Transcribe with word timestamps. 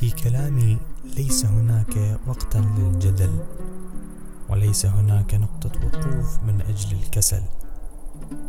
في 0.00 0.10
كلامي 0.10 0.78
ليس 1.04 1.44
هناك 1.44 2.20
وقتا 2.26 2.58
للجدل 2.58 3.38
وليس 4.48 4.86
هناك 4.86 5.34
نقطة 5.34 5.70
وقوف 5.86 6.42
من 6.42 6.60
أجل 6.60 6.96
الكسل. 6.96 7.42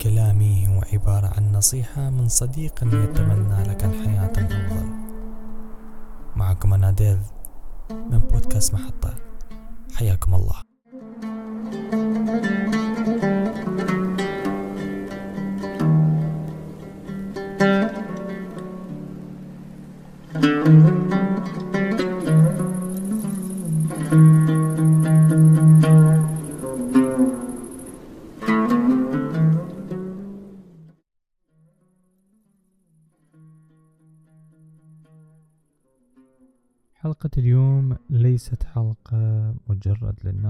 كلامي 0.02 0.68
هو 0.68 0.82
عبارة 0.94 1.28
عن 1.28 1.52
نصيحة 1.52 2.10
من 2.10 2.28
صديق 2.28 2.84
يتمنى 2.84 3.64
لك 3.64 3.82
حياة 3.82 4.32
أفضل 4.32 4.90
معكم 6.36 6.74
أنا 6.74 6.92
ديف 6.92 7.20
من 7.92 8.20
بودكاست 8.20 8.74
محطة. 8.74 9.16
حياكم 9.96 10.34
الله. 10.34 10.69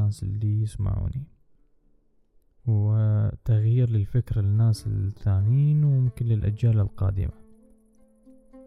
للناس 0.10 0.24
اللي 0.24 0.62
يسمعوني. 0.62 1.24
هو 2.70 3.32
تغيير 3.46 3.90
للفكرة 3.90 4.42
للناس 4.42 4.88
الثانيين 4.88 5.84
وممكن 5.84 6.26
للأجيال 6.26 6.80
القادمة. 6.80 7.32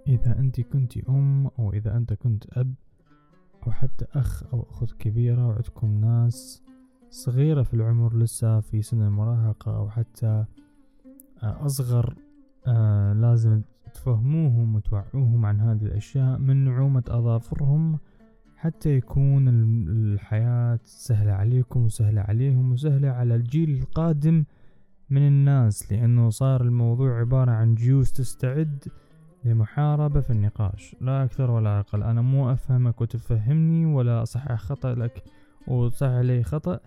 إذا 0.07 0.39
أنت 0.39 0.61
كنت 0.61 0.97
أم 1.09 1.47
أو 1.59 1.73
إذا 1.73 1.97
أنت 1.97 2.13
كنت 2.13 2.59
أب 2.59 2.75
أو 3.67 3.73
حتى 3.73 4.07
أخ 4.15 4.45
أو 4.53 4.67
أخت 4.71 4.93
كبيرة 4.93 5.47
وعندكم 5.47 6.01
ناس 6.01 6.63
صغيرة 7.11 7.63
في 7.63 7.75
العمر 7.75 8.17
لسه 8.17 8.61
في 8.61 8.83
سن 8.83 9.03
المراهقة 9.03 9.77
أو 9.77 9.91
حتى 9.91 10.45
أصغر 11.43 12.15
آه 12.67 13.13
لازم 13.13 13.63
تفهموهم 13.95 14.75
وتوعوهم 14.75 15.47
عن 15.47 15.61
هذه 15.61 15.83
الأشياء 15.83 16.39
من 16.39 16.65
نعومة 16.65 17.05
أظافرهم 17.09 17.99
حتى 18.63 18.97
يكون 18.97 19.49
الحياة 19.89 20.79
سهلة 20.85 21.33
عليكم 21.33 21.85
وسهلة 21.85 22.21
عليهم 22.21 22.73
وسهلة 22.73 23.09
على 23.09 23.35
الجيل 23.35 23.71
القادم 23.71 24.45
من 25.11 25.27
الناس 25.27 25.93
لأنه 25.93 26.31
صار 26.31 26.63
الموضوع 26.63 27.21
عبارة 27.21 27.51
عن 27.51 27.75
جيوس 27.75 28.13
تستعد 28.13 28.85
لمحاربة 29.45 30.21
في 30.21 30.31
النقاش. 30.31 30.97
لا 31.01 31.25
أكثر 31.25 31.51
ولا 31.51 31.81
أقل. 31.81 32.03
أنا 32.03 32.23
مو 32.23 32.53
أفهمك 32.53 33.01
وتفهمني 33.01 33.87
ولا 33.87 34.23
أصحح 34.23 34.55
خطأ 34.55 34.95
لك 34.95 35.25
وتصحح 35.69 36.11
علي 36.11 36.43
خطأ 36.43 36.81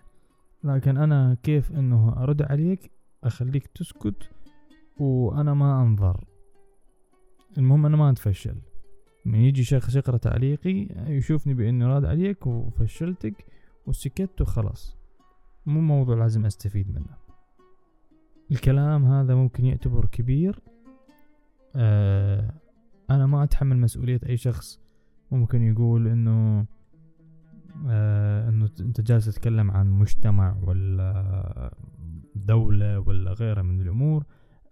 لكن 0.64 0.96
أنا 0.96 1.36
كيف 1.42 1.72
أنه 1.72 2.22
أرد 2.22 2.42
عليك؟ 2.42 2.90
أخليك 3.24 3.66
تسكت 3.66 4.30
وأنا 5.00 5.54
ما 5.54 5.82
أنظر. 5.82 6.24
المهم 7.58 7.86
أنا 7.86 7.96
ما 7.96 8.10
أتفشل. 8.10 8.56
من 9.26 9.38
يجي 9.38 9.64
شخص 9.64 9.96
يقرأ 9.96 10.16
تعليقي 10.16 10.88
يشوفني 11.06 11.54
بإني 11.54 11.84
راد 11.84 12.04
عليك 12.04 12.46
وفشلتك 12.46 13.46
وسكت 13.86 14.40
وخلاص. 14.40 14.96
مو 15.66 15.80
موضوع 15.80 16.16
لازم 16.16 16.46
أستفيد 16.46 16.90
منه. 16.90 17.16
الكلام 18.50 19.04
هذا 19.04 19.34
ممكن 19.34 19.64
يعتبر 19.64 20.06
كبير. 20.06 20.60
آه 21.76 22.54
أنا 23.10 23.26
ما 23.26 23.44
أتحمل 23.44 23.78
مسؤولية 23.78 24.20
أي 24.28 24.36
شخص. 24.36 24.80
ممكن 25.30 25.62
يقول 25.62 26.08
إنه 26.08 26.66
آه 27.88 28.48
إنه 28.48 28.70
أنت 28.80 29.00
جالس 29.00 29.24
تتكلم 29.24 29.70
عن 29.70 29.90
مجتمع 29.90 30.56
ولا 30.62 31.74
دولة 32.34 32.98
ولا 33.00 33.32
غيرها 33.32 33.62
من 33.62 33.80
الأمور. 33.80 34.24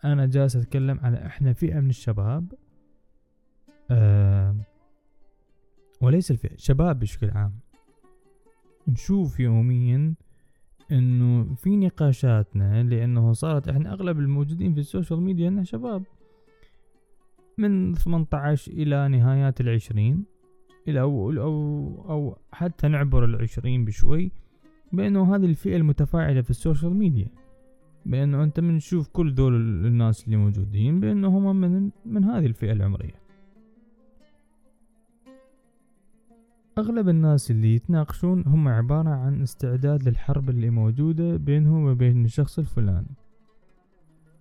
أنا 0.05 0.27
جالس 0.27 0.57
أتكلم 0.57 1.01
على 1.03 1.27
إحنا 1.27 1.53
فئة 1.53 1.81
من 1.81 1.91
الشباب 1.91 2.53
وليس 6.01 6.31
الفئة 6.31 6.57
شباب 6.57 6.99
بشكل 6.99 7.31
عام 7.31 7.53
نشوف 8.89 9.41
يوميا 9.41 10.15
إنه 10.93 11.55
في 11.55 11.77
نقاشاتنا 11.77 12.83
لأنه 12.83 13.33
صارت 13.33 13.69
إحنا 13.69 13.93
أغلب 13.93 14.19
الموجودين 14.19 14.75
في 14.75 14.81
السوشيال 14.81 15.21
ميديا 15.21 15.49
إنه 15.49 15.63
شباب 15.63 16.03
من 17.59 17.95
18 17.95 18.73
إلى 18.73 19.09
نهايات 19.09 19.61
العشرين 19.61 20.25
إلى 20.89 21.01
أو 21.01 21.31
أو 21.31 22.05
أو 22.09 22.39
حتى 22.53 22.89
نعبر 22.89 23.25
العشرين 23.25 23.85
بشوي 23.85 24.33
بأنه 24.93 25.37
هذه 25.37 25.45
الفئة 25.45 25.77
المتفاعلة 25.77 26.43
في 26.43 26.51
السوشيال 26.51 26.95
ميديا. 26.95 27.29
بأنه 28.07 28.43
أنت 28.43 28.61
بنشوف 28.61 29.09
كل 29.09 29.35
دول 29.35 29.55
الناس 29.87 30.25
اللي 30.25 30.37
موجودين 30.37 31.01
بانه 31.01 31.29
هم 31.29 31.57
من 31.57 31.91
من 32.07 32.25
هذه 32.25 32.47
الفئة 32.47 32.73
العمرية. 32.73 33.24
أغلب 36.79 37.09
الناس 37.09 37.51
اللي 37.51 37.75
يتناقشون 37.75 38.45
هم 38.47 38.69
عبارة 38.69 39.09
عن 39.09 39.43
استعداد 39.43 40.09
للحرب 40.09 40.51
اللي 40.51 40.71
موجودة 40.71 41.37
بينهم 41.37 41.85
وبين 41.85 42.25
الشخص 42.25 42.59
الفلاني. 42.59 43.17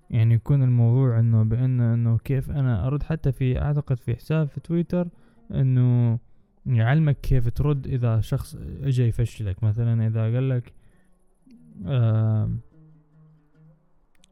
يعني 0.09 0.33
يكون 0.33 0.63
الموضوع 0.63 1.19
إنه 1.19 1.44
بان 1.44 1.81
إنه 1.81 2.17
كيف 2.17 2.51
أنا 2.51 2.88
أرد 2.88 3.03
حتى 3.03 3.31
في 3.31 3.61
أعتقد 3.61 3.97
في 3.99 4.16
حساب 4.16 4.47
في 4.47 4.59
تويتر 4.59 5.07
إنه 5.51 6.19
يعلمك 6.66 7.17
كيف 7.21 7.49
ترد 7.49 7.88
إذا 7.88 8.21
شخص 8.21 8.55
اجى 8.81 9.03
يفشلك. 9.03 9.63
مثلا 9.63 10.07
إذا 10.07 10.21
قال 10.21 10.50
لك 10.50 10.73
آه 11.85 12.51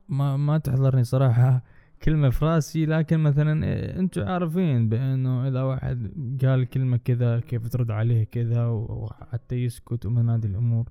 ما 0.09 0.37
ما 0.37 0.57
تحضرني 0.57 1.03
صراحة. 1.03 1.63
كلمة 2.03 2.29
في 2.29 2.45
راسي 2.45 2.85
لكن 2.85 3.19
مثلا 3.19 3.65
إيه، 3.65 3.99
أنتوا 3.99 4.25
عارفين 4.25 4.89
بأنه 4.89 5.47
إذا 5.47 5.61
واحد 5.61 6.11
قال 6.45 6.65
كلمة 6.65 6.97
كذا 6.97 7.39
كيف 7.39 7.67
ترد 7.67 7.91
عليه 7.91 8.23
كذا 8.23 8.65
وحتى 8.67 9.55
يسكت 9.55 10.05
ومن 10.05 10.29
هذه 10.29 10.45
الأمور. 10.45 10.89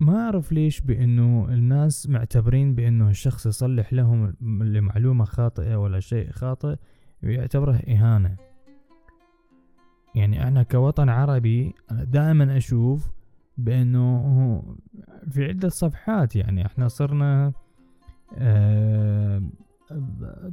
ما 0.00 0.24
أعرف 0.24 0.52
ليش 0.52 0.80
بأنه 0.80 1.48
الناس 1.48 2.08
معتبرين 2.08 2.74
بأنه 2.74 3.10
الشخص 3.10 3.46
يصلح 3.46 3.92
لهم 3.92 4.34
لمعلومة 4.40 5.24
خاطئة 5.24 5.76
ولا 5.76 6.00
شيء 6.00 6.30
خاطئ 6.30 6.76
ويعتبره 7.22 7.74
إهانة. 7.76 8.36
يعني 10.14 10.48
أنا 10.48 10.62
كوطن 10.62 11.08
عربي 11.08 11.74
دائما 11.90 12.56
أشوف 12.56 13.10
بأنه 13.58 14.76
في 15.30 15.44
عدة 15.44 15.68
صفحات 15.68 16.36
يعني 16.36 16.66
إحنا 16.66 16.88
صرنا 16.88 17.52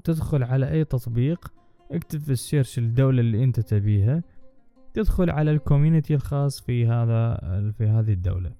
تدخل 0.03 0.43
على 0.43 0.71
أي 0.71 0.83
تطبيق 0.83 1.53
اكتب 1.91 2.19
في 2.19 2.31
ال 2.31 2.38
search 2.38 2.79
الدولة 2.79 3.19
اللي 3.19 3.43
أنت 3.43 3.59
تبيها 3.59 4.23
تدخل 4.93 5.29
على 5.29 5.51
ال 5.51 5.58
community 5.58 6.15
الخاص 6.15 6.61
في 6.61 6.87
هذا 6.87 7.37
في 7.77 7.87
هذه 7.87 8.13
الدولة. 8.13 8.51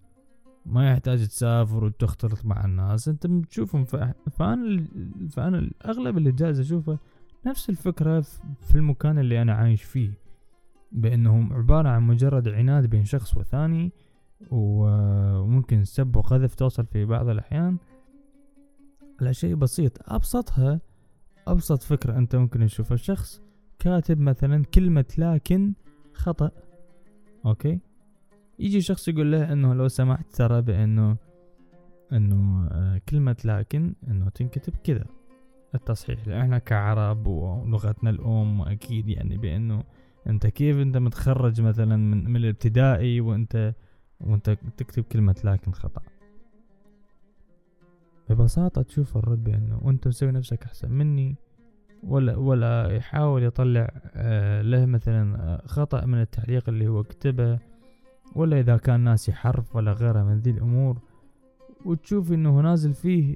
ما 0.66 0.92
يحتاج 0.92 1.28
تسافر 1.28 1.84
وتختلط 1.84 2.46
مع 2.46 2.66
الناس 2.66 3.08
أنت 3.08 3.28
بتشوفهم 3.28 3.86
فأنا 3.86 4.84
فأنا 5.30 5.60
الاغلب 5.60 6.18
اللي 6.18 6.32
جالس 6.32 6.60
أشوفه 6.60 6.98
نفس 7.46 7.70
الفكرة 7.70 8.22
في 8.62 8.76
المكان 8.76 9.20
اللي 9.20 9.42
أنا 9.42 9.54
عايش 9.54 9.84
فيه. 9.84 10.12
بأنهم 10.92 11.54
عبارة 11.54 11.90
عن 11.90 12.04
مجرد 12.04 12.48
عناد 12.48 12.86
بين 12.86 13.06
شخص 13.06 13.38
وثاني 13.38 13.92
وممكن 14.52 15.84
سب 15.84 16.16
وقذف 16.16 16.56
توصل 16.56 16.86
في 16.86 17.06
بعض 17.06 17.30
الأحيان. 17.30 17.78
على 19.22 19.34
شيء 19.34 19.56
بسيط. 19.56 20.12
أبسطها 20.12 20.82
أبسط 21.48 21.84
فكرة 21.84 22.18
أنت 22.18 22.36
ممكن 22.36 22.66
تشوفها. 22.66 22.96
الشخص 22.96 23.42
كاتب 23.80 24.20
مثلا 24.20 24.66
كلمة 24.66 25.06
لكن 25.18 25.74
خطأ. 26.14 26.52
أوكي؟ 27.46 27.80
يجي 28.60 28.82
شخص 28.82 29.08
يقول 29.08 29.32
له 29.32 29.54
إنه 29.54 29.74
لو 29.74 29.88
سمحت 29.88 30.36
ترى 30.36 30.62
بإنه 30.62 31.18
إنه 32.14 32.68
آه، 32.72 33.02
كلمة 33.10 33.38
لكن 33.46 33.96
إنه 34.08 34.30
تنكتب 34.30 34.76
كذا. 34.84 35.06
التصحيح. 35.76 36.28
إحنا 36.28 36.58
كعرب 36.58 37.28
ولغتنا 37.28 38.10
الأم 38.10 38.60
واكيد 38.60 39.10
يعني 39.10 39.38
بإنه 39.38 39.84
أنت 40.28 40.48
كيف 40.48 40.78
أنت 40.78 40.98
متخرج 40.98 41.62
مثلا 41.62 41.96
من, 41.96 42.30
من 42.30 42.36
الابتدائي 42.36 43.22
وأنت 43.22 43.74
وأنت 44.22 44.50
تكتب 44.78 45.04
كلمة 45.04 45.36
لكن 45.44 45.72
خطأ. 45.72 46.02
ببساطة 48.30 48.82
تشوف 48.82 49.18
الرد 49.18 49.44
بأنه 49.44 49.80
وأنت 49.82 50.08
مسوي 50.08 50.32
نفسك 50.32 50.64
أحسن 50.64 50.92
مني 50.92 51.36
ولا 52.04 52.36
ولا 52.36 52.92
يحاول 52.92 53.44
يطلع 53.44 53.92
آه، 54.16 54.62
له 54.62 54.86
مثلا 54.86 55.40
آه، 55.40 55.68
خطأ 55.68 56.06
من 56.06 56.22
التعليق 56.22 56.70
اللي 56.70 56.88
هو 56.88 57.04
كتبه 57.04 57.60
ولا 58.36 58.60
إذا 58.60 58.78
كان 58.78 59.00
ناسي 59.00 59.34
حرف 59.34 59.76
ولا 59.76 59.94
غيره 59.94 60.24
من 60.24 60.40
ذي 60.40 60.52
الأمور. 60.52 60.98
وتشوف 61.86 62.32
إنه 62.32 62.62
نازل 62.62 62.94
فيه 62.94 63.36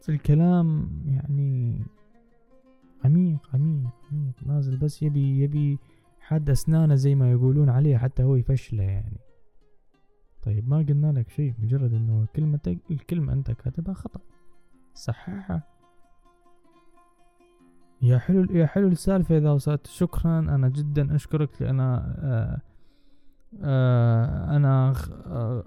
في 0.00 0.08
الكلام 0.08 0.90
يعني 1.06 1.82
عميق 3.04 3.48
عميق 3.54 3.90
عميق. 4.12 4.34
نازل 4.46 4.76
بس 4.76 5.02
يبي 5.02 5.40
يبي 5.40 5.78
حد 6.20 6.50
أسنانه 6.50 6.94
زي 6.94 7.14
ما 7.14 7.32
يقولون 7.32 7.68
عليه 7.68 7.96
حتى 7.96 8.22
هو 8.22 8.36
يفشله 8.36 8.82
يعني. 8.82 9.25
طيب 10.46 10.68
ما 10.68 10.76
قلنا 10.76 11.12
لك 11.12 11.28
شيء 11.28 11.54
مجرد 11.58 11.94
إنه 11.94 12.26
كلمتك 12.36 12.78
الكلمة 12.90 13.32
أنت 13.32 13.50
كاتبها 13.50 13.94
خطأ. 13.94 14.20
صححها 14.94 15.62
يا 18.02 18.18
حلو 18.18 18.44
يا 18.50 18.66
حلو 18.66 18.88
السالفة 18.88 19.36
إذا 19.38 19.50
وصلت. 19.50 19.86
شكرا. 19.86 20.38
أنا 20.38 20.68
جدا 20.68 21.14
أشكرك 21.14 21.62
لأن 21.62 21.80
آه 21.80 22.60
آه 23.62 24.56
أنا 24.56 24.92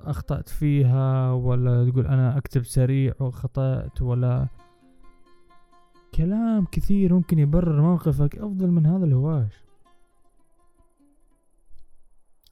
أخطأت 0.05 0.49
فيها 0.49 1.31
ولا 1.31 1.89
تقول 1.89 2.07
أنا 2.07 2.37
أكتب 2.37 2.63
سريع 2.63 3.13
وخطأت 3.19 4.01
ولا 4.01 4.47
كلام 6.15 6.65
كثير 6.71 7.13
ممكن 7.13 7.39
يبرر 7.39 7.81
موقفك 7.81 8.35
أفضل 8.37 8.71
من 8.71 8.85
هذا 8.85 9.05
الهواش. 9.05 9.63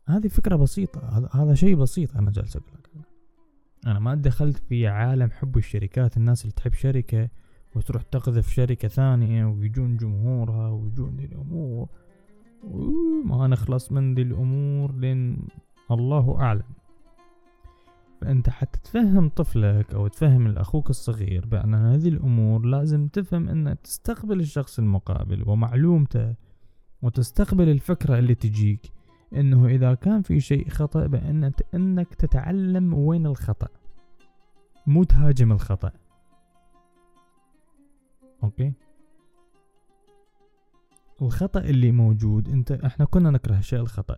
هذه 0.07 0.27
فكرة 0.27 0.55
بسيطة 0.55 1.27
هذا 1.33 1.53
شيء 1.53 1.75
بسيط 1.75 2.17
أنا 2.17 2.31
جالس 2.31 2.55
أقول 2.55 2.69
لك. 2.73 2.89
أنا 3.87 3.99
ما 3.99 4.15
دخلت 4.15 4.57
في 4.57 4.87
عالم 4.87 5.31
حب 5.31 5.57
الشركات 5.57 6.17
الناس 6.17 6.41
اللي 6.41 6.53
تحب 6.53 6.73
شركة 6.73 7.29
وتروح 7.75 8.03
تقذف 8.03 8.49
شركة 8.49 8.87
ثانية 8.87 9.45
ويجون 9.45 9.97
جمهورها 9.97 10.69
ويجون 10.69 11.17
ذي 11.17 11.25
الأمور. 11.25 11.89
ما 13.25 13.47
نخلص 13.47 13.91
من 13.91 14.15
ذي 14.15 14.21
الأمور 14.21 14.95
لين 14.95 15.47
الله 15.91 16.39
أعلم. 16.39 16.63
فأنت 18.21 18.49
حتى 18.49 18.79
تفهم 18.79 19.29
طفلك 19.29 19.93
أو 19.93 20.07
تفهم 20.07 20.47
الأخوك 20.47 20.89
الصغير 20.89 21.45
بأن 21.45 21.75
هذه 21.75 22.07
الأمور 22.07 22.65
لازم 22.65 23.07
تفهم 23.07 23.49
أن 23.49 23.75
تستقبل 23.83 24.39
الشخص 24.39 24.79
المقابل 24.79 25.49
ومعلومته 25.49 26.35
وتستقبل 27.01 27.69
الفكرة 27.69 28.19
اللي 28.19 28.35
تجيك. 28.35 28.96
إنه 29.33 29.67
إذا 29.67 29.93
كان 29.93 30.21
في 30.21 30.39
شيء 30.39 30.69
خطأ 30.69 31.07
بان 31.07 31.51
إنك 31.73 32.13
تتعلم 32.15 32.93
وين 32.93 33.25
الخطأ. 33.25 33.67
مو 34.87 35.03
تهاجم 35.03 35.51
الخطأ. 35.51 35.91
أوكي؟ 38.43 38.73
الخطأ 41.21 41.59
اللي 41.59 41.91
موجود 41.91 42.49
انت 42.49 42.71
إحنا 42.71 43.05
كنا 43.05 43.31
نكره 43.31 43.59
شيء 43.59 43.79
الخطأ. 43.79 44.15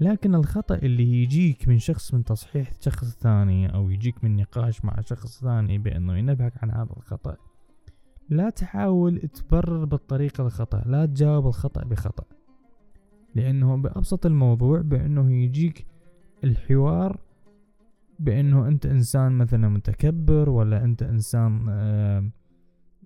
لكن 0.00 0.34
الخطأ 0.34 0.74
اللي 0.74 1.22
يجيك 1.22 1.68
من 1.68 1.78
شخص 1.78 2.14
من 2.14 2.24
تصحيح 2.24 2.72
شخص 2.80 3.18
ثاني 3.18 3.74
أو 3.74 3.90
يجيك 3.90 4.24
من 4.24 4.36
نقاش 4.36 4.84
مع 4.84 5.00
شخص 5.00 5.40
ثاني 5.40 5.78
بأنه 5.78 6.18
ينبهك 6.18 6.52
عن 6.62 6.70
هذا 6.70 6.90
الخطأ 6.96 7.36
لا 8.28 8.50
تحاول 8.50 9.18
تبرر 9.18 9.84
بالطريقة 9.84 10.46
الخطأ 10.46 10.82
لا 10.86 11.06
تجاوب 11.06 11.46
الخطأ 11.46 11.84
بخطأ. 11.84 12.24
لأنه 13.34 13.76
بأبسط 13.76 14.26
الموضوع 14.26 14.80
بأنه 14.80 15.32
يجيك 15.32 15.86
الحوار 16.44 17.20
بأنه 18.18 18.68
أنت 18.68 18.86
إنسان 18.86 19.32
مثلا 19.32 19.68
متكبر 19.68 20.50
ولا 20.50 20.84
أنت 20.84 21.02
إنسان 21.02 21.66
آآ 21.68 22.30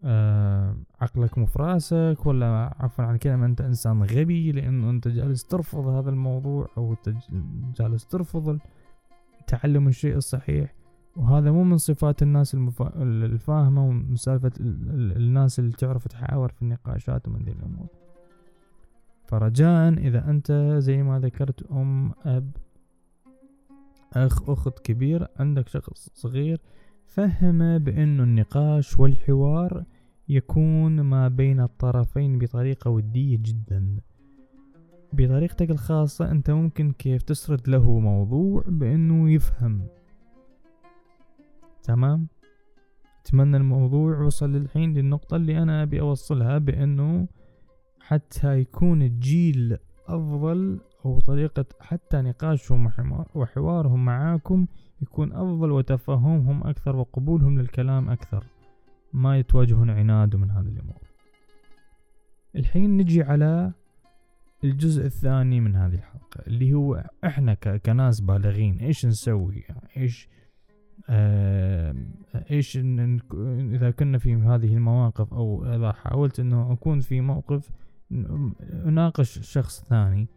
آآ 0.05 0.77
عقلك 1.01 1.39
مفراسك 1.39 2.17
ولا 2.27 2.75
عفوا 2.79 3.05
عن 3.05 3.17
كلمة 3.17 3.47
أنت 3.47 3.61
إنسان 3.61 4.03
غبي 4.03 4.53
لأنه 4.53 4.91
أنت 4.91 5.09
جالس 5.09 5.47
ترفض 5.47 5.87
هذا 5.87 6.11
الموضوع 6.11 6.69
أو 6.77 6.97
جالس 7.79 8.07
ترفض 8.07 8.59
تعلم 9.47 9.89
الشيء 9.89 10.17
الصحيح. 10.17 10.75
وهذا 11.17 11.51
مو 11.51 11.65
من 11.65 11.77
صفات 11.77 12.23
الناس 12.23 12.55
المفا... 12.55 13.03
الفاهمة 13.03 13.89
ومن 13.89 14.17
سالفة 14.17 14.53
الناس 14.61 15.59
اللي 15.59 15.73
تعرف 15.73 16.09
تحاور 16.09 16.49
في 16.49 16.63
النقاشات 16.63 17.29
ومن 17.29 17.43
ذي 17.43 17.53
الأمور. 17.53 17.87
فرجاء 19.27 19.93
إذا 19.93 20.31
أنت 20.31 20.77
زي 20.79 21.03
ما 21.03 21.19
ذكرت 21.19 21.63
أم 21.71 22.13
أب 22.25 22.51
أخ 24.13 24.51
أخت 24.51 24.79
كبير 24.79 25.29
عندك 25.37 25.69
شخص 25.69 26.11
صغير 26.15 26.61
فهم 27.07 27.79
بأنه 27.79 28.23
النقاش 28.23 28.99
والحوار 28.99 29.85
يكون 30.29 31.01
ما 31.01 31.29
بين 31.29 31.61
الطرفين 31.61 32.39
بطريقة 32.39 32.91
ودية 32.91 33.39
جدا. 33.43 33.97
بطريقتك 35.13 35.71
الخاصة 35.71 36.31
أنت 36.31 36.51
ممكن 36.51 36.93
كيف 36.93 37.23
تسرد 37.23 37.69
له 37.69 37.99
موضوع 37.99 38.65
بأنه 38.69 39.31
يفهم. 39.31 39.87
تمام؟ 41.83 42.27
أتمنى 43.21 43.57
الموضوع 43.57 44.19
وصل 44.21 44.53
للحين 44.53 44.95
للنقطة 44.95 45.37
اللي 45.37 45.63
أنا 45.63 45.83
أبي 45.83 46.01
أوصلها 46.01 46.59
بأنه 46.59 47.29
حتى 48.07 48.59
يكون 48.59 49.03
الجيل 49.03 49.79
أفضل 50.07 50.81
أو 51.05 51.21
طريقة 51.21 51.65
حتى 51.81 52.23
نقاشهم 52.23 52.91
وحوارهم 53.35 54.05
معاكم 54.05 54.67
يكون 55.03 55.33
أفضل 55.33 55.71
وتفهمهم 55.71 56.67
أكثر 56.67 56.97
وقبولهم 56.97 57.59
للكلام 57.59 58.09
أكثر. 58.11 58.45
ما 59.13 59.39
يتواجهون 59.39 59.91
عناد 59.91 60.37
من 60.37 60.51
هذه 60.51 60.67
الأمور. 60.67 61.01
الحين 62.57 62.97
نجي 62.97 63.23
على 63.23 63.73
الجزء 64.65 65.07
الثاني 65.07 65.61
من 65.61 65.77
هذه 65.77 65.95
الحلقة 65.95 66.47
اللي 66.47 66.75
هو 66.75 67.11
إحنا 67.25 67.55
كناس 67.55 68.21
بالغين 68.21 68.79
إيش 68.79 69.07
نسوي؟ 69.07 69.65
إيش 69.97 70.29
آه 71.09 71.95
إيش 72.51 72.77
إذا 72.77 73.91
كنا 73.91 74.19
في 74.19 74.35
هذه 74.35 74.75
المواقف 74.75 75.35
أو 75.35 75.65
إذا 75.65 75.93
حاولت 75.93 76.41
إنه 76.41 76.73
أكون 76.73 77.01
في 77.01 77.21
موقف 77.21 77.71
اناقش 78.87 79.39
شخص 79.39 79.85
ثاني. 79.85 80.29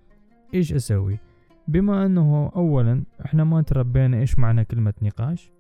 إيش 0.54 0.74
أسوي؟ 0.74 1.20
بما 1.68 2.06
أنه 2.06 2.52
اولا 2.56 3.04
إحنا 3.26 3.44
ما 3.44 3.62
تربينا 3.62 4.20
إيش 4.20 4.40
معنى 4.40 4.66
كلمة 4.66 4.94
نقاش 5.02 5.52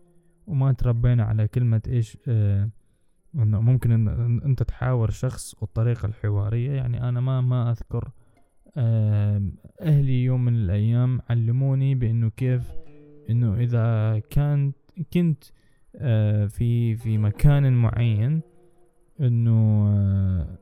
وما 0.47 0.71
تربينا 0.71 1.23
على 1.23 1.47
كلمة 1.47 1.81
إيش 1.87 2.17
آه 2.27 2.69
إنه 3.35 3.61
ممكن 3.61 3.91
إن 3.91 4.41
أنت 4.45 4.63
تحاور 4.63 5.09
شخص 5.09 5.55
والطريقة 5.61 6.05
الحوارية. 6.05 6.71
يعني 6.71 7.09
أنا 7.09 7.19
ما 7.21 7.41
ما 7.41 7.71
أذكر 7.71 8.09
آه 8.77 9.41
أهلي 9.81 10.23
يوم 10.23 10.45
من 10.45 10.53
الأيام 10.53 11.21
علموني 11.29 11.95
بإنه 11.95 12.29
كيف 12.29 12.71
إنه 13.29 13.55
إذا 13.55 14.19
كان 14.29 14.71
كنت 15.13 15.43
آه 15.95 16.45
في 16.45 16.95
في 16.95 17.17
مكان 17.17 17.73
معين 17.73 18.41
إنه 19.21 19.87
آه 19.87 20.57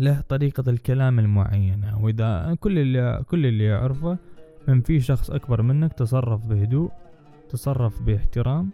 له 0.00 0.20
طريقة 0.20 0.70
الكلام 0.70 1.18
المعينة. 1.18 2.04
وإذا 2.04 2.56
كل 2.60 2.78
اللي 2.78 3.24
كل 3.28 3.46
اللي 3.46 3.64
يعرفه 3.64 4.18
من 4.68 4.80
في 4.80 5.00
شخص 5.00 5.30
أكبر 5.30 5.62
منك 5.62 5.92
تصرف 5.92 6.46
بهدوء 6.46 6.90
تصرف 7.48 8.02
باحترام 8.02 8.70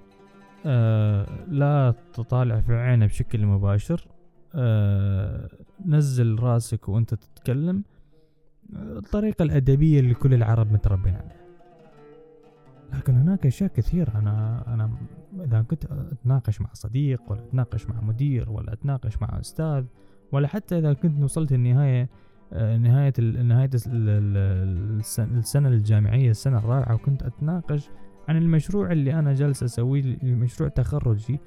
آه 0.66 1.26
لا 1.48 1.94
تطالع 2.12 2.60
في 2.60 2.74
عينه 2.74 3.06
بشكل 3.06 3.46
مباشر 3.46 4.06
آه 4.54 5.48
نزل 5.86 6.38
راسك 6.38 6.88
وأنت 6.88 7.14
تتكلم. 7.14 7.84
الطريقة 8.72 9.42
الأدبية 9.42 10.00
اللي 10.00 10.14
كل 10.14 10.34
العرب 10.34 10.72
متربين 10.72 11.14
عليها. 11.14 11.46
لكن 12.92 13.14
هناك 13.14 13.46
أشياء 13.46 13.70
كثيرة. 13.70 14.18
أنا 14.18 14.64
أنا 14.74 14.90
إذا 15.44 15.62
كنت 15.62 15.84
أتناقش 15.84 16.60
مع 16.60 16.68
صديق 16.72 17.20
ولا 17.28 17.40
أتناقش 17.40 17.86
مع 17.86 18.00
مدير 18.00 18.50
ولا 18.50 18.72
أتناقش 18.72 19.22
مع 19.22 19.40
أستاذ 19.40 19.84
ولا 20.32 20.48
حتى 20.48 20.78
إذا 20.78 20.92
كنت 20.92 21.22
وصلت 21.22 21.52
النهاية 21.52 22.08
آه، 22.52 22.76
نهاية 22.76 23.12
نهاية 23.42 23.70
السنة 25.18 25.68
الجامعية 25.68 26.30
السنة 26.30 26.58
الرابعة 26.58 26.94
وكنت 26.94 27.22
أتناقش 27.22 27.90
عن 28.28 28.36
المشروع 28.36 28.92
اللي 28.92 29.14
أنا 29.18 29.34
جالس 29.34 29.62
أسويه 29.62 30.18
مشروع 30.22 30.68
تخرجي. 30.68 31.40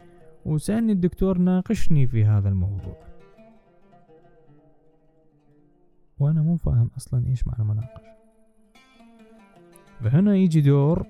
وسألني 0.46 0.92
الدكتور 0.92 1.38
ناقشني 1.38 2.08
في 2.08 2.26
هذا 2.26 2.50
الموضوع. 2.50 2.98
وأنا 6.20 6.42
مو 6.42 6.58
فاهم 6.58 6.90
أصلا 6.98 7.28
إيش 7.28 7.48
معنى 7.48 7.64
مناقشة. 7.64 8.10
فهنا 10.02 10.36
يجي 10.36 10.62
دور 10.62 11.06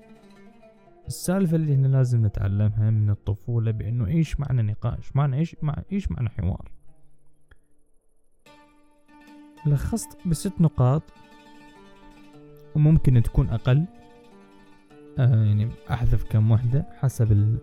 السالفة 1.06 1.56
اللي 1.56 1.74
إحنا 1.74 1.86
لازم 1.86 2.26
نتعلمها 2.26 2.90
من 2.90 3.10
الطفولة 3.10 3.70
بأنه 3.70 4.06
إيش 4.06 4.40
معنى 4.40 4.62
نقاش؟ 4.62 5.16
معنى 5.16 5.36
إيش 5.36 5.56
معنى 5.62 5.84
إيش 5.92 6.10
معنى 6.10 6.28
حوار؟ 6.28 6.70
لخصت 9.66 10.18
بست 10.26 10.60
نقاط 10.60 11.02
وممكن 12.76 13.22
تكون 13.22 13.48
أقل. 13.48 13.84
آه 15.18 15.44
يعني 15.44 15.68
أحذف 15.90 16.24
كم 16.24 16.50
وحدة 16.50 16.86
حسب 16.98 17.58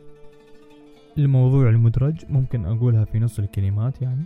الموضوع 1.18 1.70
المدرج. 1.70 2.26
ممكن 2.30 2.66
أقولها 2.66 3.06
في 3.06 3.20
نص 3.20 3.40
الكلمات 3.40 4.02
يعني. 4.02 4.24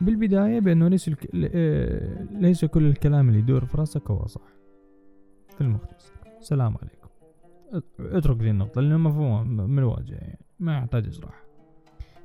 بالبداية 0.00 0.60
بأنه 0.60 0.88
ليس, 0.88 1.08
الك... 1.08 1.30
آه، 1.54 2.22
ليس 2.30 2.64
كل 2.64 2.86
الكلام 2.86 3.28
اللي 3.28 3.38
يدور 3.38 3.64
في 3.64 3.76
راسك 3.76 4.10
هو 4.10 4.26
صح. 4.26 4.48
في 5.54 5.60
المختصر. 5.60 6.12
سلام 6.40 6.76
عليكم. 6.76 7.08
أترك 8.00 8.40
ذي 8.40 8.50
النقطة 8.50 8.80
لأنها 8.80 8.96
مفهومة 8.96 9.66
من 9.66 9.78
الواجهة 9.78 10.16
يعني. 10.16 10.44
ما 10.60 10.78
يحتاج 10.78 11.06
إشراح 11.06 11.43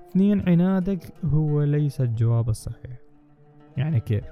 اثنين 0.10 0.50
عنادك 0.50 1.14
هو 1.26 1.64
ليس 1.64 2.02
الجواب 2.02 2.50
الصحيح. 2.50 2.98
يعني 3.78 4.00
كيف؟ 4.00 4.24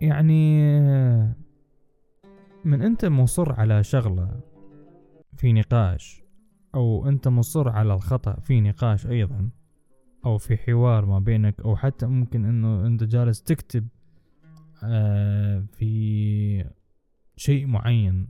يعني 0.00 0.62
من 2.64 2.82
انت 2.82 3.04
مصر 3.04 3.60
على 3.60 3.84
شغلة 3.84 4.40
في 5.36 5.52
نقاش 5.52 6.22
أو 6.74 7.08
انت 7.08 7.28
مصر 7.28 7.68
على 7.68 7.94
الخطأ 7.94 8.40
في 8.40 8.60
نقاش 8.60 9.06
أيضا 9.06 9.50
أو 10.26 10.38
في 10.38 10.56
حوار 10.56 11.06
ما 11.06 11.18
بينك 11.18 11.60
أو 11.60 11.76
حتى 11.76 12.06
ممكن 12.06 12.44
انه 12.44 12.86
انت 12.86 13.04
جالس 13.04 13.42
تكتب 13.42 13.88
آه 14.84 15.64
في 15.72 16.70
شيء 17.36 17.66
معين 17.66 18.28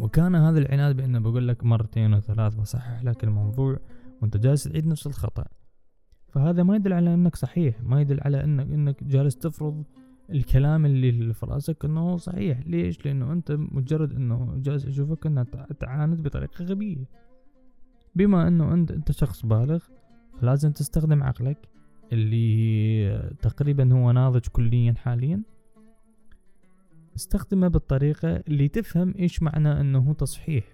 وكان 0.00 0.34
هذا 0.34 0.58
العناد 0.58 0.96
بأنه 0.96 1.18
بقول 1.18 1.48
لك 1.48 1.64
مرتين 1.64 2.14
وثلاث 2.14 2.54
بصحح 2.54 3.04
لك 3.04 3.24
الموضوع 3.24 3.78
وأنت 4.22 4.36
جالس 4.36 4.64
تعيد 4.64 4.86
نفس 4.86 5.06
الخطأ. 5.06 5.44
فهذا 6.28 6.62
ما 6.62 6.76
يدل 6.76 6.92
على 6.92 7.14
أنك 7.14 7.36
صحيح 7.36 7.82
ما 7.82 8.00
يدل 8.00 8.20
على 8.20 8.44
انك 8.44 8.66
أنك 8.66 9.04
جالس 9.04 9.36
تفرض 9.36 9.84
الكلام 10.30 10.86
اللي 10.86 11.34
في 11.34 11.46
رأسك 11.46 11.84
إنه 11.84 12.16
صحيح. 12.16 12.66
ليش؟ 12.66 13.06
لأنه 13.06 13.32
أنت 13.32 13.52
مجرد 13.52 14.12
إنه 14.12 14.54
جالس 14.56 14.86
أشوفك 14.86 15.26
انك 15.26 15.48
تعاند 15.80 16.22
بطريقة 16.22 16.64
غبية. 16.64 17.04
بما 18.14 18.48
إنه 18.48 18.74
انت 18.74 18.90
أنت 18.90 19.12
شخص 19.12 19.46
بالغ 19.46 19.84
لازم 20.42 20.72
تستخدم 20.72 21.22
عقلك 21.22 21.68
اللي 22.12 23.34
تقريبا 23.42 23.92
هو 23.94 24.12
ناضج 24.12 24.46
كليا 24.52 24.94
حاليا. 24.96 25.42
استخدمه 27.16 27.68
بالطريقة 27.68 28.36
اللي 28.48 28.68
تفهم 28.68 29.14
إيش 29.18 29.42
معنى 29.42 29.80
إنه 29.80 30.12
تصحيح. 30.12 30.64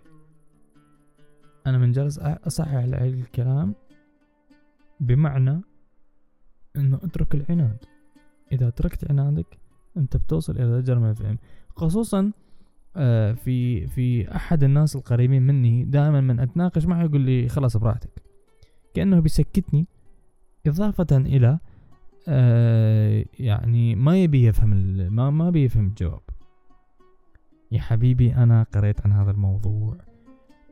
أنا 1.67 1.79
من 1.79 1.93
جالس 1.93 2.19
أصحح 2.19 2.75
الكلام 2.75 3.75
بمعنى 5.01 5.61
إنه 6.77 6.97
أترك 7.03 7.35
العناد. 7.35 7.85
إذا 8.53 8.71
تركت 8.71 9.11
عنادك 9.11 9.59
أنت 9.97 10.17
بتوصل 10.17 10.55
درجة 10.55 10.95
من 10.95 11.11
الفهم. 11.11 11.39
خصوصا 11.69 12.33
آه، 12.97 13.33
في 13.33 13.87
في 13.87 14.37
أحد 14.37 14.65
الناس 14.65 14.97
القريبين 14.97 15.43
مني 15.43 15.85
دائما 15.85 16.21
من 16.21 16.41
أتناقش 16.41 16.87
معه 16.87 17.05
يقول 17.05 17.21
لي 17.21 17.49
خلاص 17.49 17.77
براحتك. 17.77 18.23
كأنه 18.95 19.21
بيسكتني 19.21 19.87
إضافة 20.67 21.17
إلى 21.17 21.59
آه 22.29 23.25
يعني 23.39 23.95
ما 23.95 24.23
يبي 24.23 24.47
يفهم 24.47 24.71
ما 25.15 25.31
ما 25.31 25.51
بيفهم 25.51 25.87
الجواب. 25.87 26.23
يا 27.73 27.81
حبيبي 27.81 28.35
أنا 28.35 28.63
قريت 28.63 29.01
عن 29.01 29.13
هذا 29.13 29.31
الموضوع 29.31 29.97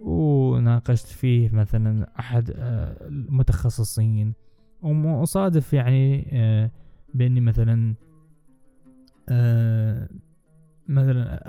وناقشت 0.00 1.06
فيه 1.06 1.50
مثلا 1.50 2.10
أحد 2.18 2.50
آه 2.56 3.06
المتخصصين 3.08 4.34
وصادف 4.82 5.72
يعني 5.72 6.28
آه 6.32 6.70
بإني 7.14 7.40
مثلا 7.40 7.94
آه 9.28 10.08
مثلا 10.88 11.40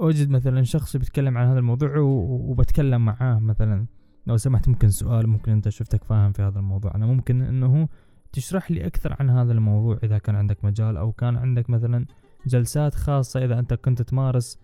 اوجد 0.00 0.30
مثلا 0.30 0.62
شخص 0.62 0.96
بيتكلم 0.96 1.38
عن 1.38 1.46
هذا 1.46 1.58
الموضوع 1.58 1.98
وبتكلم 1.98 3.04
معاه 3.04 3.38
مثلا. 3.38 3.86
لو 4.26 4.36
سمحت 4.36 4.68
ممكن 4.68 4.88
سؤال 4.88 5.28
ممكن 5.28 5.52
أنت 5.52 5.68
شفتك 5.68 6.04
فاهم 6.04 6.32
في 6.32 6.42
هذا 6.42 6.58
الموضوع. 6.58 6.94
أنا 6.94 7.06
ممكن 7.06 7.42
إنه 7.42 7.88
تشرح 8.32 8.70
لي 8.70 8.86
أكثر 8.86 9.16
عن 9.20 9.30
هذا 9.30 9.52
الموضوع 9.52 9.98
إذا 10.02 10.18
كان 10.18 10.36
عندك 10.36 10.64
مجال 10.64 10.96
أو 10.96 11.12
كان 11.12 11.36
عندك 11.36 11.70
مثلا 11.70 12.06
جلسات 12.46 12.94
خاصة 12.94 13.44
إذا 13.44 13.58
أنت 13.58 13.74
كنت 13.74 14.02
تمارس 14.02 14.58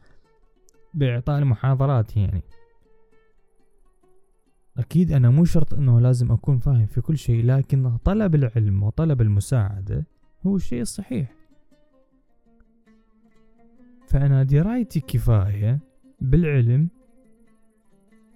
بإعطاء 0.99 1.39
المحاضرات 1.39 2.17
يعني. 2.17 2.43
أكيد 4.79 5.13
أنا 5.13 5.31
مو 5.31 5.45
شرط 5.45 5.75
إنه 5.75 6.01
لازم 6.01 6.33
أكون 6.33 6.59
فاهم 6.59 6.87
في 6.87 7.01
كل 7.01 7.19
شيء 7.19 7.45
لكن 7.45 7.97
طلب 7.97 8.35
العلم 8.35 8.83
وطلب 8.83 9.21
المساعدة 9.21 10.07
هو 10.47 10.57
الشيء 10.57 10.81
الصحيح. 10.81 11.33
فأنا 14.07 14.43
درايتي 14.43 15.01
كفاية 15.01 15.79
بالعلم 16.21 16.89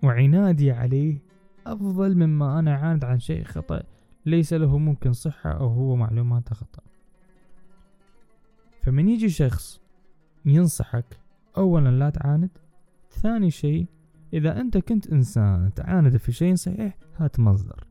وعنادي 0.02 0.72
عليه 0.72 1.18
أفضل 1.66 2.14
مما 2.14 2.58
أنا 2.58 2.74
عاند 2.74 3.04
عن 3.04 3.18
شيء 3.18 3.44
خطأ 3.44 3.82
ليس 4.26 4.52
له 4.52 4.78
ممكن 4.78 5.12
صحة 5.12 5.50
أو 5.50 5.68
هو 5.68 5.96
معلومات 5.96 6.52
خطأ. 6.52 6.82
فمن 8.82 9.08
يجي 9.08 9.28
شخص 9.28 9.80
ينصحك 10.44 11.21
أولا 11.56 11.88
لا 11.88 12.10
تعاند 12.10 12.50
ثاني 13.10 13.50
شيء 13.50 13.86
إذا 14.32 14.60
أنت 14.60 14.78
كنت 14.78 15.06
إنسان 15.06 15.74
تعاند 15.74 16.16
في 16.16 16.32
شيء 16.32 16.54
صحيح 16.54 16.96
هات 17.16 17.40
مصدر. 17.40 17.86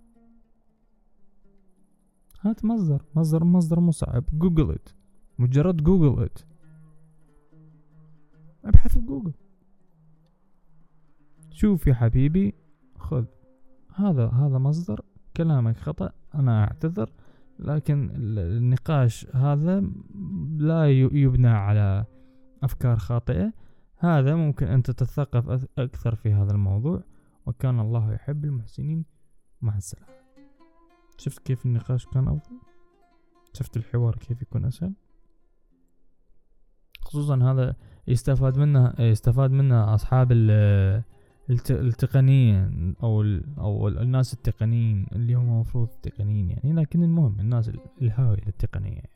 هات 2.42 2.66
مصدر. 2.66 3.02
مصدر 3.16 3.44
مصدر 3.44 3.80
مصعب 3.80 4.24
Google 4.34 4.72
it 4.72 4.90
مجرد 5.40 5.84
Google 5.84 6.24
it 6.24 6.40
ابحث 8.66 8.98
بجوجل 8.98 9.34
شوف 11.52 11.88
يا 11.88 11.94
حبيبي 11.94 12.54
خذ. 12.96 13.26
هذا 13.96 14.28
هذا 14.28 14.58
مصدر. 14.58 15.02
كلامك 15.38 15.78
خطأ 15.78 16.12
أنا 16.36 16.64
أعتذر. 16.64 17.12
لكن 17.60 18.10
النقاش 18.16 19.28
هذا 19.36 19.84
لا 20.58 20.90
يبنى 21.00 21.48
على 21.48 22.06
أفكار 22.64 22.98
خاطئة 22.98 23.54
هذا 23.98 24.36
ممكن 24.36 24.68
أن 24.68 24.84
تتثقف 24.84 25.68
أكثر 25.78 26.16
في 26.16 26.34
هذا 26.34 26.52
الموضوع. 26.52 27.04
وكان 27.46 27.80
الله 27.80 28.14
يحب 28.14 28.46
المحسنين. 28.46 29.06
مع 29.62 29.78
السلامة. 29.78 30.12
شفت 31.18 31.40
كيف 31.40 31.66
النقاش 31.66 32.06
كان 32.06 32.28
أفضل 32.28 32.60
شفت 33.54 33.78
الحوار 33.78 34.16
كيف 34.16 34.42
يكون 34.42 34.66
أسهل؟ 34.66 34.94
خصوصا 37.02 37.52
هذا 37.52 37.76
يستفاد 38.08 38.58
منه 38.58 38.94
يستفاد 39.00 39.52
منه 39.52 39.96
أصحاب 39.96 40.32
التقنيين 41.70 42.96
أو 43.04 43.22
أو 43.58 43.88
الناس 43.88 44.34
التقنيين 44.34 45.08
اللي 45.12 45.34
هم 45.34 45.50
المفروض 45.50 45.88
تقنيين 45.88 46.50
يعني 46.50 46.74
لكن 46.74 47.04
المهم 47.04 47.40
الناس 47.40 47.72
الهاوية 48.02 48.42
للتقنية 48.46 48.96
يعني. 48.96 49.10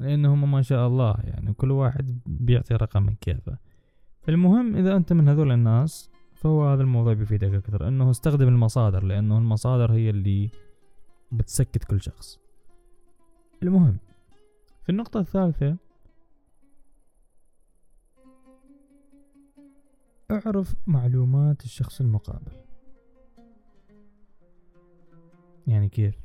لانهم 0.00 0.50
ما 0.50 0.62
شاء 0.62 0.86
الله 0.86 1.14
يعني 1.24 1.52
كل 1.52 1.70
واحد 1.70 2.18
بيعطي 2.44 2.74
رقم 2.74 3.10
كيفه. 3.10 3.58
المهم 4.28 4.76
إذا 4.76 4.96
أنت 4.96 5.12
من 5.12 5.28
هذول 5.28 5.52
الناس 5.52 6.10
فهو 6.34 6.68
هذا 6.68 6.82
الموضوع 6.82 7.12
بيفيدك 7.12 7.54
أكثر 7.54 7.88
إنه 7.88 8.10
استخدم 8.10 8.48
المصادر 8.48 9.04
لأنه 9.04 9.38
المصادر 9.38 9.92
هي 9.92 10.10
اللي 10.10 10.50
بتسكت 11.32 11.84
كل 11.84 12.00
شخص. 12.00 12.40
المهم 13.62 13.96
في 14.82 14.92
النقطة 14.92 15.20
الثالثة 15.20 15.76
اعرف 20.30 20.74
معلومات 20.86 21.64
الشخص 21.64 22.00
المقابل. 22.00 22.52
يعني 25.66 25.88
كيف؟ 25.88 26.23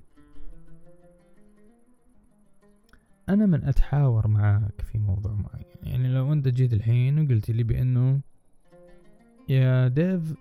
أنا 3.30 3.46
من 3.46 3.64
أتحاور 3.64 4.28
معك 4.28 4.82
في 4.82 4.98
موضوع 4.98 5.34
معين. 5.34 5.66
يعني 5.84 6.14
لو 6.14 6.34
أنت 6.34 6.48
جيت 6.48 6.74
الحين 6.74 7.20
وقلت 7.20 7.52
لي 7.52 7.64
بأنه 7.64 8.22
يا 9.50 9.88
ديف 9.88 10.36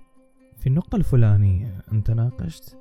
في 0.56 0.66
النقطة 0.66 0.96
الفلانية 0.96 1.82
أنت 1.92 2.10
ناقشت 2.10 2.78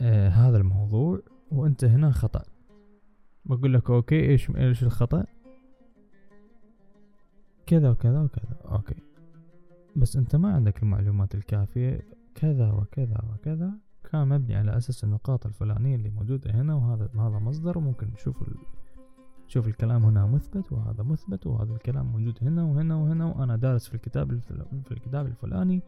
آه 0.00 0.28
هذا 0.28 0.56
الموضوع 0.56 1.20
وأنت 1.50 1.84
هنا 1.84 2.10
خطأ. 2.10 2.42
بقول 3.44 3.74
لك 3.74 3.90
okay 3.90 4.30
إيش 4.30 4.50
إيش 4.50 4.82
الخطأ؟ 4.82 5.24
كذا 7.66 7.90
وكذا 7.90 8.20
وكذا. 8.20 8.56
okay. 8.64 8.94
بس 9.96 10.16
أنت 10.16 10.36
ما 10.36 10.52
عندك 10.54 10.82
المعلومات 10.82 11.34
الكافية. 11.34 12.00
كذا 12.34 12.70
وكذا 12.70 13.24
وكذا 13.32 13.72
كان 14.12 14.28
مبني 14.28 14.56
على 14.56 14.76
أساس 14.76 15.04
النقاط 15.04 15.46
الفلانية 15.46 15.96
اللي 15.96 16.10
موجودة 16.10 16.50
هنا 16.50 16.74
وهذا 16.74 17.08
هذا 17.14 17.38
مصدر 17.38 17.78
وممكن 17.78 18.06
نشوف. 18.14 18.44
شوف 19.48 19.68
الكلام 19.68 20.04
هنا 20.04 20.26
مثبت 20.26 20.72
وهذا 20.72 21.02
مثبت 21.02 21.46
وهذا 21.46 21.72
الكلام 21.72 22.06
موجود 22.06 22.38
هنا 22.42 22.64
وهنا 22.64 22.96
وهنا 22.96 23.24
وأنا 23.24 23.56
دارس 23.56 23.88
في 23.88 23.94
الكتاب. 23.94 24.40
في 24.84 24.92
الكتاب 24.92 25.26
الفلاني 25.26 25.82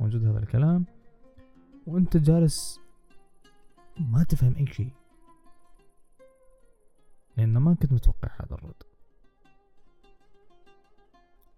موجود 0.00 0.24
هذا 0.24 0.38
الكلام. 0.38 0.84
وأنت 1.86 2.16
جالس 2.16 2.80
ما 4.00 4.24
تفهم 4.24 4.54
أي 4.56 4.66
شيء. 4.66 4.92
لأن 7.36 7.58
ما 7.58 7.74
كنت 7.74 7.92
متوقع 7.92 8.28
هذا 8.40 8.54
الرد. 8.54 8.82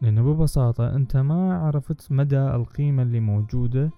لأنه 0.01 0.23
ببساطة 0.23 0.97
أنت 0.97 1.17
ما 1.17 1.59
عرفت 1.59 2.13
مدى 2.13 2.41
القيمة 2.41 3.03
اللي 3.03 3.21
موجودة 3.21 3.91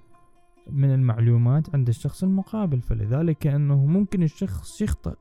من 0.70 0.94
المعلومات 0.94 1.74
عند 1.74 1.88
الشخص 1.88 2.22
المقابل 2.22 2.80
فلذلك 2.80 3.46
أنه 3.46 3.86
ممكن 3.86 4.22
الشخص 4.22 4.80
يخطئ. 4.80 5.16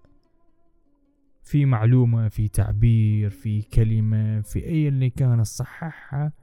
في 1.43 1.65
معلومة 1.65 2.27
في 2.27 2.47
تعبير 2.47 3.29
في 3.29 3.61
كلمة 3.61 4.41
في 4.41 4.65
أي 4.65 4.87
اللي 4.87 5.09
كان 5.09 5.43
صححها. 5.43 6.33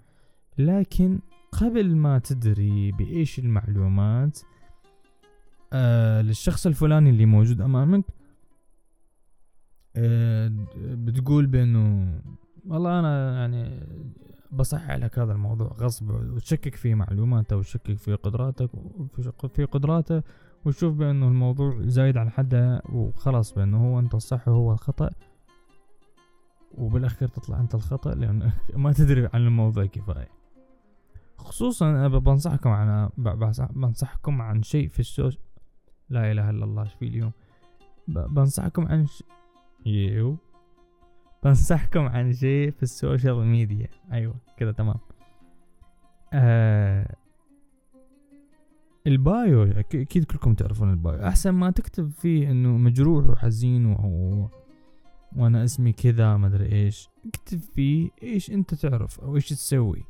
لكن 0.59 1.19
قبل 1.53 1.97
ما 1.97 2.19
تدري 2.19 2.93
بإيش 2.93 3.39
المعلومات 3.39 4.39
آه 5.73 6.23
للشخص 6.23 6.67
الفلاني 6.67 7.11
اللي 7.11 7.27
موجود 7.27 7.61
أمامك 7.61 8.05
آه 9.97 10.53
بتقول 10.77 11.47
بأنه 11.47 12.13
والله 12.67 13.01
أنا 13.01 13.39
يعني 13.41 13.87
بصحح 14.53 14.91
لك 14.91 15.19
هذا 15.19 15.33
الموضوع 15.33 15.69
غصب 15.69 16.11
وتشكك 16.11 16.75
في 16.75 16.95
معلوماته 16.95 17.57
وتشكك 17.57 17.99
في 17.99 18.15
قدراتك 18.15 18.71
في 19.55 19.65
قدراته 19.65 20.23
وتشوف 20.65 20.95
بأنه 20.95 21.29
الموضوع 21.29 21.77
زايد 21.81 22.17
عن 22.17 22.31
حده 22.31 22.83
وخلاص 22.93 23.55
بأنه 23.55 23.89
هو 23.89 23.99
أنت 23.99 24.15
الصح 24.15 24.49
وهو 24.49 24.73
الخطأ. 24.73 25.11
وبالأخير 26.75 27.29
تطلع 27.29 27.61
أنت 27.61 27.75
الخطأ 27.75 28.15
لأنه 28.15 28.53
ما 28.75 28.93
تدري 28.93 29.29
عن 29.35 29.47
الموضوع 29.47 29.87
كفاية. 29.87 30.29
خصوصا 31.39 31.91
أنا 31.91 32.09
بنصحكم 32.09 32.71
عن 32.71 33.11
بنصحكم 33.71 34.43
عن 34.43 34.63
شيء 34.63 34.89
في 34.89 35.01
السوشيال 35.01 35.43
لا 36.11 36.33
إله 36.33 36.51
إلا 36.51 36.65
الله 36.65 36.85
في 36.85 37.05
اليوم. 37.05 37.33
بنصحكم 38.09 38.87
عن 38.89 39.07
ش... 39.07 39.23
you. 39.87 40.37
بنصحكم 41.45 42.01
عن 42.01 42.33
شيء 42.33 42.71
في 42.71 42.83
السوشيال 42.83 43.45
ميديا. 43.47 43.89
أيوه 44.13 44.35
كذا 44.57 44.73
تمام. 44.73 44.99
آه 46.33 47.17
ال 49.09 49.22
bio 49.22 49.63
أكيد 49.63 50.25
كلكم 50.25 50.55
تعرفون 50.55 50.91
ال 50.91 50.97
bio. 50.97 51.23
أحسن 51.23 51.51
ما 51.51 51.71
تكتب 51.71 52.11
فيه 52.11 52.51
إنه 52.51 52.69
مجروح 52.69 53.31
وحزين 53.31 53.87
و... 53.87 54.51
وأنا 55.37 55.65
اسمي 55.65 55.93
كذا 55.93 56.37
ما 56.37 56.47
أدري 56.47 56.73
إيش. 56.73 57.09
اكتب 57.27 57.59
فيه 57.59 58.11
إيش 58.23 58.51
أنت 58.51 58.75
تعرف 58.75 59.21
أو 59.21 59.37
إيش 59.37 59.49
تسوي. 59.49 60.05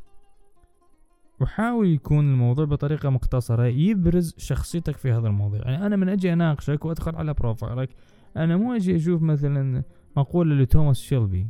وحاول 1.41 1.89
يكون 1.89 2.33
الموضوع 2.33 2.65
بطريقة 2.65 3.11
مختصرة 3.11 3.65
يبرز 3.65 4.35
شخصيتك 4.39 4.97
في 4.97 5.13
هذا 5.13 5.27
الموضوع. 5.27 5.61
يعني 5.61 5.87
أنا 5.87 5.97
من 5.97 6.09
أجي 6.09 6.33
أناقشك 6.33 6.85
وأدخل 6.85 7.17
على 7.17 7.35
profile 7.35 7.84
ك 7.84 7.91
أنا 8.37 8.57
مو 8.57 8.73
أجي 8.73 8.97
أشوف 8.97 9.23
مثلا 9.23 9.83
مقولة 10.17 10.55
لتوماس 10.55 11.01
شيلبي. 11.01 11.49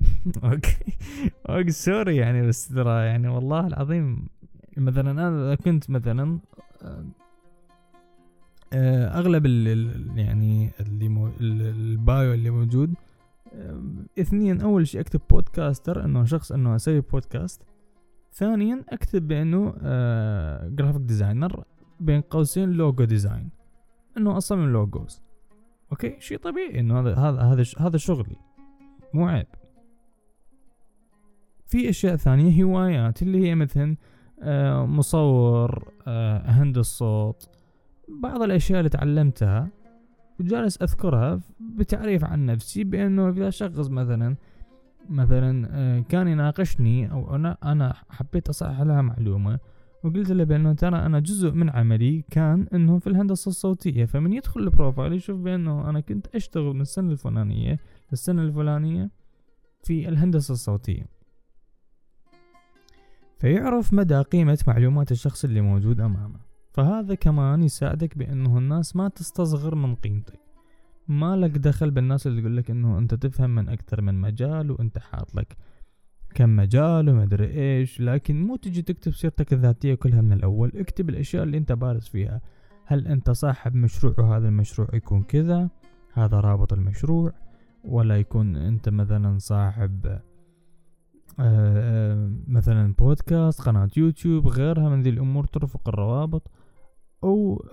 okay. 0.44 0.76
okay 1.48 1.70
sorry 1.70 2.16
يعني 2.16 2.46
بس 2.46 2.68
ترى 2.68 3.06
يعني 3.06 3.28
والله 3.28 3.66
العظيم 3.66 4.28
مثلا 4.80 5.10
أنا 5.10 5.54
كنت 5.54 5.90
مثلا 5.90 6.38
آه، 8.72 9.18
أغلب 9.18 9.46
ال 9.46 10.18
يعني 10.18 10.70
اللي 10.80 11.08
مو 11.08 11.30
ال 11.40 11.63
bio 11.63 12.34
اللي 12.34 12.50
موجود 12.50 12.94
اثنين 14.18 14.60
أول 14.60 14.86
شيء 14.86 15.00
أكتب 15.00 15.20
podcaster 15.30 16.04
إنه 16.04 16.24
شخص 16.24 16.52
إنه 16.52 16.76
أسوي 16.76 17.00
بودكاست 17.00 17.62
ثانيا 18.32 18.84
أكتب 18.88 19.28
بأنه 19.28 19.70
graphic 20.68 21.02
designer 21.02 21.64
بين 22.00 22.20
قوسين 22.20 22.72
logo 22.72 23.04
design 23.04 23.50
إنه 24.16 24.36
أصمم 24.36 24.72
logos 24.72 25.22
okay؟ 25.92 26.16
شيء 26.20 26.38
طبيعي 26.38 26.80
إنه 26.80 27.00
هذا 27.00 27.14
هذا 27.14 27.40
هذا 27.40 27.64
هذا 27.78 27.96
شغلي. 27.96 28.36
مو 29.14 29.28
عيب. 29.28 29.46
في 31.66 31.88
أشياء 31.88 32.16
ثانية 32.16 32.64
هوايات 32.64 33.22
اللي 33.22 33.48
هي 33.48 33.54
مثلا 33.54 33.90
آه، 33.92 33.96
مصور 34.84 35.92
آه، 36.06 36.38
اهندس 36.38 36.86
صوت 36.86 37.48
بعض 38.08 38.42
الأشياء 38.42 38.78
اللي 38.78 38.88
تعلمتها 38.88 39.68
وجالس 40.40 40.82
أذكرها 40.82 41.40
بتعريف 41.60 42.24
عن 42.24 42.46
نفسي 42.46 42.84
بأنه 42.84 43.28
إذا 43.28 43.50
شخص 43.50 43.90
مثلا 43.90 44.36
مثلا 45.08 45.68
آه، 45.70 46.00
كان 46.00 46.28
يناقشني 46.28 47.12
أو 47.12 47.34
أنا 47.36 47.56
أنا 47.64 47.94
حبيت 48.10 48.48
أصحح 48.48 48.80
لها 48.80 49.02
معلومة 49.02 49.58
وقلت 50.04 50.30
له 50.30 50.44
بأنه 50.44 50.72
ترى 50.72 50.98
أنا 50.98 51.20
جزء 51.20 51.50
من 51.50 51.70
عملي 51.70 52.24
كان 52.30 52.66
إنه 52.74 52.98
في 52.98 53.06
الهندسة 53.06 53.48
الصوتية 53.48 54.04
فمن 54.04 54.32
يدخل 54.32 54.60
البروفايل 54.60 55.12
يشوف 55.12 55.40
بأنه 55.40 55.90
أنا 55.90 56.00
كنت 56.00 56.26
أشتغل 56.34 56.74
من 56.74 56.80
السنة 56.80 57.12
الفلانية 57.12 57.78
للسنة 58.12 58.42
الفلانية 58.42 59.10
في 59.84 60.08
الهندسة 60.08 60.52
الصوتية. 60.52 61.19
فيعرف 63.40 63.94
مدى 63.94 64.20
قيمة 64.20 64.58
معلومات 64.66 65.12
الشخص 65.12 65.44
اللي 65.44 65.60
موجود 65.60 66.00
أمامه. 66.00 66.40
فهذا 66.72 67.14
كمان 67.14 67.62
يساعدك 67.62 68.18
بأنه 68.18 68.58
الناس 68.58 68.96
ما 68.96 69.08
تستصغر 69.08 69.74
من 69.74 69.94
قيمتك. 69.94 70.40
ما 71.08 71.36
لك 71.36 71.50
دخل 71.50 71.90
بالناس 71.90 72.26
اللي 72.26 72.40
يقول 72.40 72.56
لك 72.56 72.70
إنه 72.70 72.98
أنت 72.98 73.14
تفهم 73.14 73.50
من 73.50 73.68
أكثر 73.68 74.00
من 74.00 74.20
مجال 74.20 74.70
وأنت 74.70 74.98
حاط 74.98 75.34
لك 75.34 75.56
كم 76.34 76.56
مجال 76.56 77.08
وما 77.08 77.22
أدري 77.22 77.46
إيش. 77.46 78.00
لكن 78.00 78.42
مو 78.42 78.56
تجي 78.56 78.82
تكتب 78.82 79.14
سيرتك 79.14 79.52
الذاتية 79.52 79.94
كلها 79.94 80.20
من 80.20 80.32
الأول. 80.32 80.72
اكتب 80.74 81.08
الأشياء 81.08 81.42
اللي 81.42 81.58
أنت 81.58 81.72
بارز 81.72 82.08
فيها. 82.08 82.40
هل 82.86 83.06
أنت 83.06 83.30
صاحب 83.30 83.74
مشروع 83.74 84.14
وهذا 84.18 84.48
المشروع 84.48 84.88
يكون 84.94 85.22
كذا؟ 85.22 85.68
هذا 86.12 86.40
رابط 86.40 86.72
المشروع. 86.72 87.32
ولا 87.84 88.16
يكون 88.16 88.56
أنت 88.56 88.88
مثلا 88.88 89.38
صاحب 89.38 90.20
مثلا 92.48 92.94
بودكاست 92.98 93.60
قناة 93.60 93.88
يوتيوب 93.96 94.46
غيرها 94.46 94.88
من 94.88 95.02
ذي 95.02 95.10
الأمور 95.10 95.44
ترفق 95.44 95.88
الروابط. 95.88 96.50
أو 97.24 97.64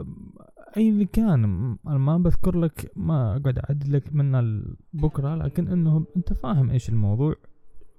أي 0.78 0.90
اللي 0.90 1.06
كان 1.06 1.44
أنا 1.88 1.98
ما 1.98 2.18
بذكر 2.18 2.60
لك 2.60 2.92
ما 2.96 3.36
أقعد 3.36 3.60
أعدل 3.60 3.94
لك 3.94 4.14
منها 4.14 4.62
بكرة 4.94 5.36
لكن 5.36 5.68
إنه 5.68 6.06
أنت 6.18 6.34
فاهم 6.34 6.70
إيش 6.70 6.90
الموضوع. 6.90 7.36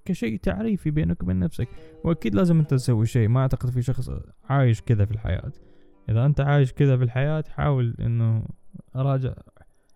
كشيء 0.05 0.39
تعريفي 0.39 0.91
بينك 0.91 1.23
وبين 1.23 1.39
نفسك. 1.39 1.67
وأكيد 2.03 2.35
لازم 2.35 2.59
أنت 2.59 2.73
تسوي 2.73 3.05
شيء. 3.05 3.27
ما 3.27 3.39
أعتقد 3.39 3.69
في 3.69 3.81
شخص 3.81 4.11
عايش 4.49 4.81
كذا 4.81 5.05
في 5.05 5.11
الحياة. 5.11 5.51
إذا 6.09 6.25
أنت 6.25 6.41
عايش 6.41 6.73
كذا 6.73 6.97
في 6.97 7.03
الحياة 7.03 7.43
حاول 7.49 7.95
إنه 7.99 8.43
راجع 8.95 9.33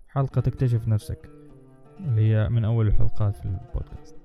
حلقة 0.07 0.41
تكتشف 0.41 0.87
نفسك. 0.87 1.29
اللي 1.99 2.21
هي 2.21 2.49
من 2.49 2.65
أول 2.65 2.87
الحلقات 2.87 3.35
في 3.35 3.45
البودكاست. 3.45 4.22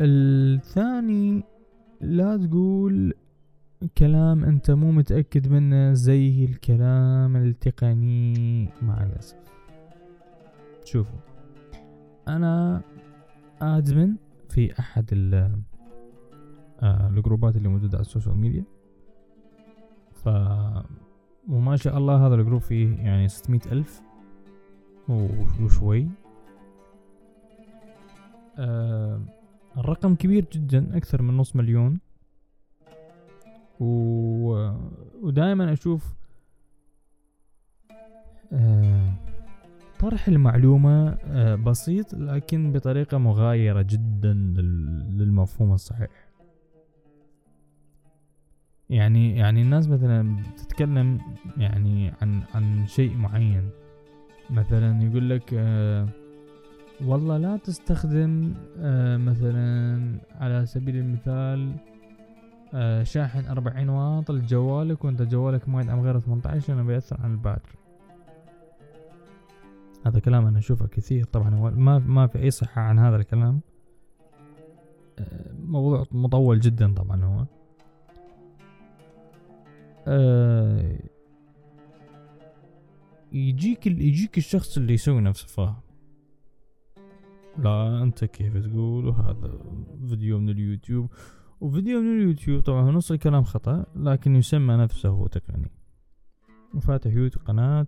الثاني 0.00 1.44
لا 2.00 2.36
تقول 2.36 3.14
كلام 3.98 4.44
أنت 4.44 4.70
مو 4.70 4.92
متأكد 4.92 5.48
منه 5.48 5.92
زي 5.92 6.44
الكلام 6.44 7.36
التقني 7.36 8.68
مع 8.82 9.02
الأسف. 9.02 9.38
شوفوا 10.84 11.18
أنا 12.28 12.82
admin 13.60 14.14
في 14.48 14.78
أحد 14.78 15.12
آه، 16.82 17.08
الجروبات 17.08 17.56
اللي 17.56 17.68
موجودة 17.68 17.98
على 17.98 18.06
السوشيال 18.06 18.36
ميديا. 18.36 18.64
ف 20.12 20.28
وما 21.48 21.76
شاء 21.76 21.98
الله 21.98 22.26
هذا 22.26 22.34
ال 22.34 22.38
group 22.38 22.60
فيه 22.60 22.96
يعني 22.96 23.28
ستمية 23.28 23.60
ألف 23.72 24.02
وشوي. 25.60 26.08
آه 28.58 29.20
الرقم 29.78 30.14
كبير 30.14 30.46
جدا 30.52 30.96
أكثر 30.96 31.22
من 31.22 31.36
نص 31.36 31.56
مليون. 31.56 31.98
و... 33.80 34.70
ودائما 35.22 35.72
أشوف 35.72 36.14
آه 38.52 39.12
طرح 39.98 40.28
المعلومة 40.28 41.08
آه، 41.24 41.54
بسيط 41.54 42.14
لكن 42.14 42.72
بطريقة 42.72 43.18
مغايرة 43.18 43.82
جدا 43.82 44.32
للمفهوم 44.32 45.72
الصحيح. 45.72 46.10
يعني 48.90 49.36
يعني 49.36 49.62
الناس 49.62 49.88
مثلا 49.88 50.42
تتكلم 50.56 51.20
يعني 51.56 52.12
عن 52.22 52.42
عن 52.54 52.86
شيء 52.86 53.16
معين. 53.16 53.70
مثلا 54.50 55.02
يقول 55.02 55.30
لك 55.30 55.54
آه 55.54 56.08
والله 57.04 57.36
لا 57.36 57.56
تستخدم 57.56 58.54
آه 58.78 59.16
مثلا 59.16 60.18
على 60.40 60.66
سبيل 60.66 60.96
المثال 60.96 61.72
آه 62.74 63.02
شاحن 63.02 63.46
أربعين 63.46 63.88
واط 63.88 64.30
لجوالك 64.30 65.04
وأنت 65.04 65.22
جوالك 65.22 65.68
ما 65.68 65.80
يدعم 65.80 66.00
غير 66.00 66.18
18 66.20 66.74
لأنه 66.74 66.86
بيأثر 66.86 67.20
على 67.20 67.32
الباتري. 67.32 67.78
هذا 70.06 70.20
كلام 70.20 70.46
أنا 70.46 70.58
أشوفه 70.58 70.86
كثير 70.86 71.24
طبعا 71.24 71.54
هو 71.54 71.70
ما 71.70 71.98
ما 71.98 72.26
في 72.26 72.38
أي 72.38 72.50
صحة 72.50 72.82
عن 72.82 72.98
هذا 72.98 73.16
الكلام. 73.16 73.60
آه، 75.18 75.52
موضوع 75.60 76.04
مطول 76.12 76.60
جدا 76.60 76.94
طبعا 76.94 77.24
هو. 77.24 77.46
يجيك 83.32 83.86
يجيك 83.86 84.38
الشخص 84.38 84.76
اللي 84.76 84.94
يسوي 84.94 85.20
نفسه 85.20 85.46
فاهم؟ 85.46 85.85
لا 87.58 88.02
أنت 88.02 88.24
كيف 88.24 88.56
تقول؟ 88.56 89.06
وهذا 89.06 89.58
فيديو 90.08 90.38
من 90.38 90.48
اليوتيوب. 90.48 91.10
وفيديو 91.60 92.00
من 92.00 92.20
اليوتيوب 92.20 92.62
طبعا 92.62 92.90
نص 92.90 93.10
الكلام 93.12 93.42
خطأ 93.42 93.86
لكن 93.96 94.36
يسمى 94.36 94.76
نفسه 94.76 95.26
تقني. 95.28 95.70
وفاتح 96.74 97.10
يوتيوب 97.10 97.44
قناة 97.44 97.86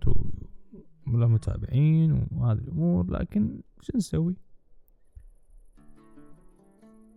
له 1.07 1.27
متابعين 1.27 2.27
وهذه 2.31 2.57
الأمور 2.57 3.11
لكن 3.11 3.61
شو 3.81 3.97
نسوي؟ 3.97 4.35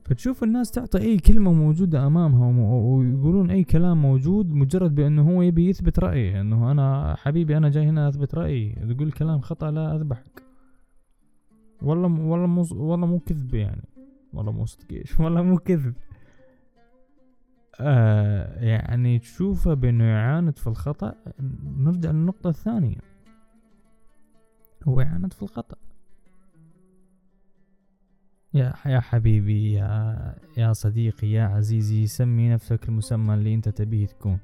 فتشوف 0.05 0.45
الناس 0.45 0.71
تعطي 0.71 0.99
أي 0.99 1.17
كلمة 1.17 1.53
موجودة 1.53 2.07
امامها 2.07 2.47
ويقولون 2.67 3.51
أي 3.51 3.65
كلام 3.65 4.03
موجود 4.03 4.51
مجرد 4.51 4.95
بأنه 4.95 5.31
هو 5.31 5.43
يبي 5.43 5.69
يثبت 5.69 5.99
رأيه. 5.99 6.41
أنه 6.41 6.71
أنا 6.71 7.17
حبيبي 7.19 7.57
أنا 7.57 7.69
جاي 7.69 7.85
هنا 7.89 8.09
أثبت 8.09 8.35
رأيي. 8.35 8.95
تقول 8.95 9.13
كلام 9.13 9.41
خطأ 9.41 9.71
لا 9.71 9.97
أذبحك. 9.97 10.42
والله 11.83 12.21
والله 12.21 12.47
مو 12.47 12.67
والله 12.73 13.07
مو 13.07 13.19
كذب 13.19 13.55
يعني. 13.55 13.89
والله 14.33 14.53
مو 14.53 14.67
صدق 14.67 14.93
إيش 14.93 15.13
والله 15.21 15.43
مو 15.43 15.59
كذب. 15.59 15.95
آه 17.81 18.65
يعني 18.65 19.19
تشوفه 19.19 19.75
بإنه 19.75 20.05
يعاند 20.05 20.59
في 20.59 20.67
الخطأ 20.67 21.15
نرجع 21.79 22.11
للنقطة 22.11 22.49
الثانية. 22.51 22.99
هو 24.85 25.01
يعاند 25.01 25.33
في 25.33 25.43
الخطأ. 25.43 25.77
يا 28.55 28.75
يا 28.87 29.01
حبيبي 29.01 29.73
يا 29.73 30.35
يا 30.57 30.73
صديقي 30.73 31.27
يا 31.31 31.45
عزيزي 31.45 32.07
سمي 32.07 32.51
نفسك 32.51 32.89
المسمى 32.89 33.35
اللي 33.35 33.55
أنت 33.55 33.69
تبيه 33.69 34.07
تكون. 34.07 34.39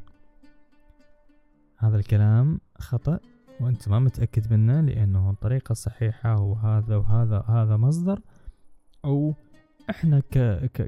هذا 1.76 1.96
الكلام 1.96 2.60
خطأ. 2.78 3.20
وأنت 3.60 3.88
ما 3.88 3.98
متأكد 3.98 4.52
منه 4.52 4.80
لأنه 4.80 5.30
الطريقة 5.30 5.72
الصحيحة 5.72 6.40
وهذا 6.40 6.96
وهذا 6.96 7.44
هذا 7.48 7.76
مصدر 7.76 8.20
أو 9.04 9.34
إحنا 9.90 10.22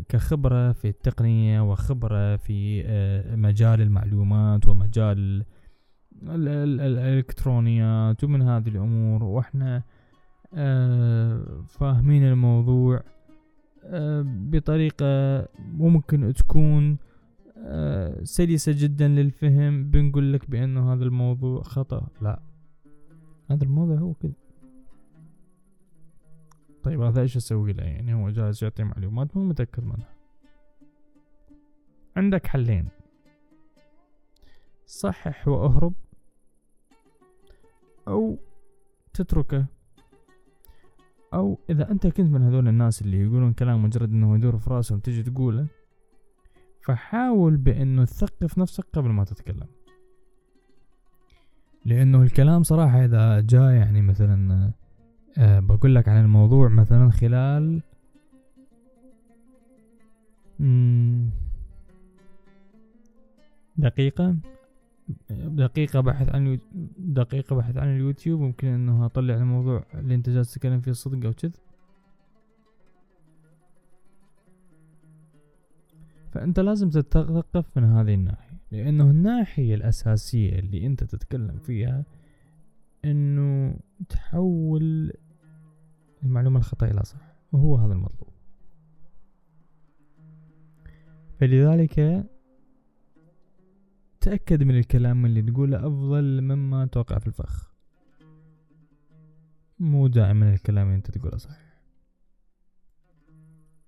كخبرة 0.08 0.72
في 0.72 0.88
التقنية 0.88 1.70
وخبرة 1.70 2.36
في 2.36 2.82
آه، 2.86 3.36
مجال 3.36 3.80
المعلومات 3.80 4.68
ومجال 4.68 5.44
الإلكترونيات 6.22 8.24
ومن 8.24 8.42
هذه 8.42 8.68
الأمور 8.68 9.24
وإحنا 9.24 9.82
آه، 10.54 11.64
فاهمين 11.68 12.24
الموضوع 12.24 13.02
آه، 13.84 14.24
بطريقة 14.26 15.48
ممكن 15.58 16.32
تكون 16.32 16.98
سلسة 18.22 18.72
جدا 18.76 19.08
للفهم 19.08 19.90
بنقول 19.90 20.32
لك 20.32 20.50
بأنه 20.50 20.92
هذا 20.92 21.04
الموضوع 21.04 21.62
خطأ. 21.62 22.08
لا. 22.22 22.49
هذا 23.50 23.64
الموضوع 23.64 23.96
هو 23.96 24.14
كذا. 24.14 24.32
طيب 26.82 27.00
هذا 27.00 27.22
إيش 27.22 27.36
أسوي 27.36 27.72
له؟ 27.72 27.84
يعني 27.84 28.14
هو 28.14 28.30
جالس 28.30 28.62
يعطي 28.62 28.84
معلومات 28.84 29.36
مو 29.36 29.44
متأكد 29.44 29.84
منها. 29.84 30.14
عندك 32.16 32.46
حلين. 32.46 32.88
صحح 34.86 35.48
وأهرب. 35.48 35.94
أو 38.08 38.38
تتركه. 39.12 39.66
أو 41.34 41.58
إذا 41.70 41.90
أنت 41.90 42.06
كنت 42.06 42.30
من 42.32 42.42
هذول 42.42 42.68
الناس 42.68 43.02
اللي 43.02 43.20
يقولون 43.20 43.52
كلام 43.52 43.82
مجرد 43.82 44.10
إنه 44.10 44.34
يدور 44.34 44.58
في 44.58 44.70
راسهم 44.70 44.98
تجي 44.98 45.22
تقوله 45.22 45.66
فحاول 46.80 47.56
بإنه 47.56 48.04
تثقف 48.04 48.58
نفسك 48.58 48.84
قبل 48.92 49.08
ما 49.08 49.24
تتكلم. 49.24 49.66
لأنه 51.84 52.22
الكلام 52.22 52.62
صراحة 52.62 53.04
إذا 53.04 53.40
جاء 53.40 53.70
يعني 53.70 54.02
مثلا 54.02 54.70
أه 55.38 55.60
بقول 55.60 55.94
لك 55.94 56.08
عن 56.08 56.24
الموضوع 56.24 56.68
مثلا 56.68 57.10
خلال 57.10 57.80
دقيقة 63.76 64.36
دقيقة 65.30 66.00
بحث 66.00 66.34
عن 66.34 66.58
دقيقة 66.98 67.56
بحث 67.56 67.76
عن 67.76 67.88
اليوتيوب 67.88 68.40
ممكن 68.40 68.68
إنه 68.68 69.06
أطلع 69.06 69.34
الموضوع 69.34 69.84
اللي 69.94 70.14
أنت 70.14 70.30
جالس 70.30 70.54
تتكلم 70.54 70.80
فيه 70.80 70.92
صدق 70.92 71.26
أو 71.26 71.32
كذب 71.32 71.52
فأنت 76.32 76.60
لازم 76.60 76.90
تتثقف 76.90 77.64
من 77.76 77.84
هذه 77.84 78.14
الناحية. 78.14 78.49
لأنه 78.70 79.10
الناحية 79.10 79.74
الأساسية 79.74 80.58
اللي 80.58 80.86
أنت 80.86 81.04
تتكلم 81.04 81.58
فيها 81.58 82.04
إنه 83.04 83.76
تحول 84.08 85.12
المعلومة 86.22 86.58
الخطأ 86.58 86.86
إلى 86.86 87.04
صح 87.04 87.34
وهو 87.52 87.76
هذا 87.76 87.92
المطلوب. 87.92 88.30
فلذلك 91.38 92.26
تأكد 94.20 94.62
من 94.62 94.78
الكلام 94.78 95.26
اللي 95.26 95.42
تقوله 95.42 95.86
أفضل 95.86 96.40
مما 96.40 96.86
توقع 96.86 97.18
في 97.18 97.26
الفخ. 97.26 97.74
مو 99.78 100.06
دائما 100.06 100.54
الكلام 100.54 100.86
اللي 100.86 100.96
أنت 100.96 101.10
تقوله 101.10 101.36
صح. 101.36 101.58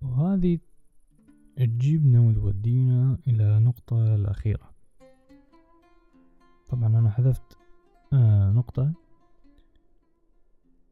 وهذه 0.01 0.59
تجيبنا 1.55 2.19
وتودينا 2.19 3.17
إلى 3.27 3.57
النقطة 3.57 4.15
الأخيرة. 4.15 4.72
طبعا 6.69 6.87
أنا 6.87 7.09
حذفت 7.09 7.57
آه 8.13 8.51
نقطة. 8.51 8.93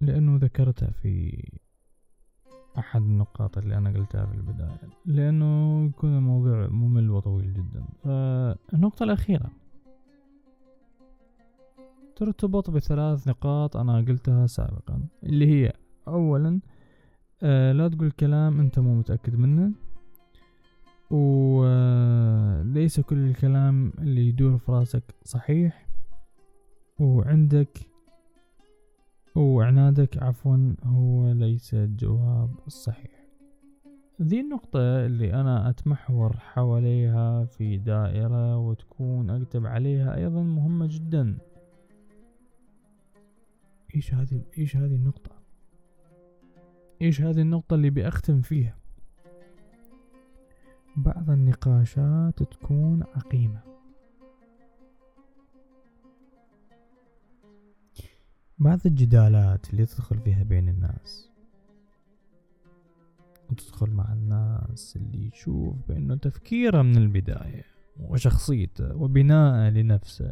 لأنه 0.01 0.37
ذكرتها 0.37 0.91
في 0.91 1.43
أحد 2.77 3.01
النقاط 3.01 3.57
اللي 3.57 3.77
أنا 3.77 3.89
قلتها 3.89 4.25
في 4.25 4.33
البداية. 4.33 4.89
لأنه 5.05 5.85
يكون 5.85 6.17
الموضوع 6.17 6.67
ممل 6.67 7.09
وطويل 7.09 7.53
جدا. 7.53 7.83
فالنقطة 8.03 9.03
الأخيرة. 9.03 9.51
ترتبط 12.15 12.69
بثلاث 12.69 13.27
نقاط 13.27 13.77
أنا 13.77 13.97
قلتها 13.97 14.47
سابقا 14.47 15.03
اللي 15.23 15.47
هي 15.47 15.73
أولا 16.07 16.59
آه 17.43 17.71
لا 17.71 17.87
تقول 17.87 18.11
كلام 18.11 18.59
أنت 18.59 18.79
مو 18.79 18.95
متأكد 18.95 19.35
منه. 19.35 19.71
وليس 21.11 22.99
كل 22.99 23.17
الكلام 23.17 23.93
اللي 23.99 24.27
يدور 24.27 24.57
في 24.57 24.71
راسك 24.71 25.03
صحيح. 25.23 25.87
وعندك 26.99 27.79
وعنادك 29.35 30.23
عفوا 30.23 30.75
هو 30.83 31.31
ليس 31.31 31.73
الجواب 31.73 32.55
الصحيح. 32.67 33.25
ذي 34.21 34.39
النقطة 34.39 35.05
اللي 35.05 35.33
أنا 35.33 35.69
أتمحور 35.69 36.37
حواليها 36.37 37.45
في 37.45 37.77
دائرة 37.77 38.57
وتكون 38.57 39.29
أكتب 39.29 39.65
عليها 39.65 40.15
أيضا 40.15 40.43
مهمة 40.43 40.87
جدا. 40.89 41.37
إيش 43.95 44.13
هذه 44.13 44.41
إيش 44.57 44.77
هذه 44.77 44.95
النقطة؟ 44.95 45.31
إيش 47.01 47.21
هذه 47.21 47.41
النقطة 47.41 47.75
اللي 47.75 47.89
بأختم 47.89 48.41
فيها؟ 48.41 48.80
بعض 50.95 51.29
النقاشات 51.29 52.43
تكون 52.43 53.03
عقيمة. 53.15 53.61
بعض 58.59 58.79
الجدالات 58.85 59.69
اللي 59.69 59.85
تدخل 59.85 60.19
فيها 60.19 60.43
بين 60.43 60.69
الناس 60.69 61.29
وتدخل 63.49 63.89
مع 63.89 64.13
الناس 64.13 64.95
اللي 64.95 65.27
يشوف 65.27 65.75
بأنه 65.87 66.15
تفكيره 66.15 66.81
من 66.81 66.97
البداية 66.97 67.63
وشخصيته 67.99 68.95
وبناءه 68.95 69.69
لنفسه 69.69 70.31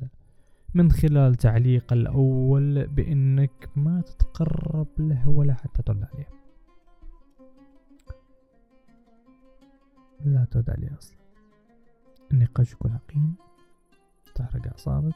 من 0.74 0.91
خلال 0.91 1.36
تعليقه 1.36 1.93
الأول 1.93 2.88
بأنك 2.88 3.69
ما 3.76 4.02
تتقرب 4.02 4.88
له 5.00 5.30
ولا 5.30 5.54
حتى 5.54 5.84
ترد 5.84 6.08
عليه. 6.13 6.38
لا 10.25 10.45
ترد 10.45 10.69
عليه 10.69 10.97
أصلا. 10.97 11.17
النقاش 12.32 12.73
يكون 12.73 12.91
عقيم 12.91 13.36
تحرق 14.36 14.67
أعصابك. 14.67 15.15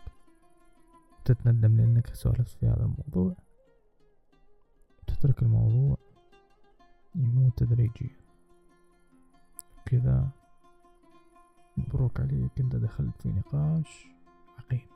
تتندم 1.26 1.78
لأنك 1.78 2.16
سولفت 2.16 2.48
في 2.50 2.68
هذا 2.68 2.84
الموضوع. 2.86 3.36
تترك 5.08 5.42
الموضوع. 5.44 5.98
يموت 7.16 7.58
تدريجيا. 7.58 8.16
كذا. 9.86 10.30
مبروك 11.78 12.20
عليك. 12.20 12.60
أنت 12.60 12.76
دخلت 12.76 13.22
في 13.22 13.30
نقاش 13.30 14.08
عقيم. 14.60 14.88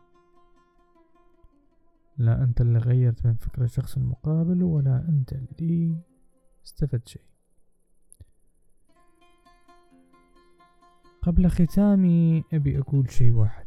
لا 2.17 2.43
أنت 2.43 2.61
اللي 2.61 2.79
غيرت 2.79 3.25
من 3.25 3.35
فكرة 3.35 3.63
الشخص 3.63 3.97
المقابل 3.97 4.63
ولا 4.63 5.05
أنت 5.09 5.33
اللي 5.33 6.01
استفدت 6.65 7.07
شيء. 7.07 7.21
قبل 11.27 11.49
ختامي 11.49 12.43
أبي 12.53 12.79
أقول 12.79 13.11
شيء 13.11 13.31
واحد. 13.31 13.65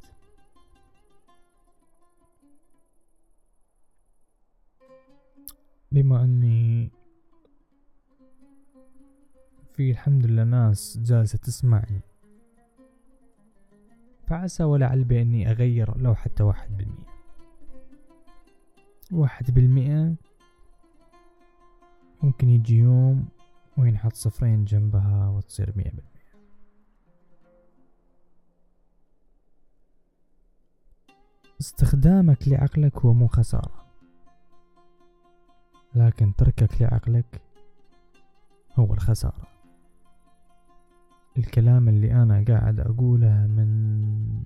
بما 5.92 6.24
أني 6.24 6.90
في 9.72 9.90
الحمد 9.90 10.26
لله 10.26 10.44
ناس 10.44 10.98
جالسة 10.98 11.38
تسمعني 11.38 12.00
فعسى 14.26 14.64
ولعل 14.64 15.04
بأني 15.04 15.50
أغير 15.50 15.98
لو 15.98 16.14
حتى 16.14 16.42
واحد 16.42 16.76
بالمئة. 16.76 17.10
واحد 19.12 19.50
بالمئة 19.50 20.14
ممكن 22.22 22.48
يجي 22.48 22.78
يوم 22.78 23.28
وينحط 23.78 24.12
صفرين 24.12 24.64
جنبها 24.64 25.28
وتصير 25.28 25.72
مية 25.76 25.84
بالمية 25.84 26.09
استخدامك 31.60 32.48
لعقلك 32.48 32.98
هو 32.98 33.12
مو 33.12 33.26
خسارة. 33.26 33.86
لكن 35.94 36.34
تركك 36.34 36.82
لعقلك 36.82 37.42
هو 38.78 38.94
الخسارة. 38.94 39.46
الكلام 41.38 41.88
اللي 41.88 42.12
أنا 42.12 42.44
قاعد 42.48 42.80
أقوله 42.80 43.46
من 43.46 44.42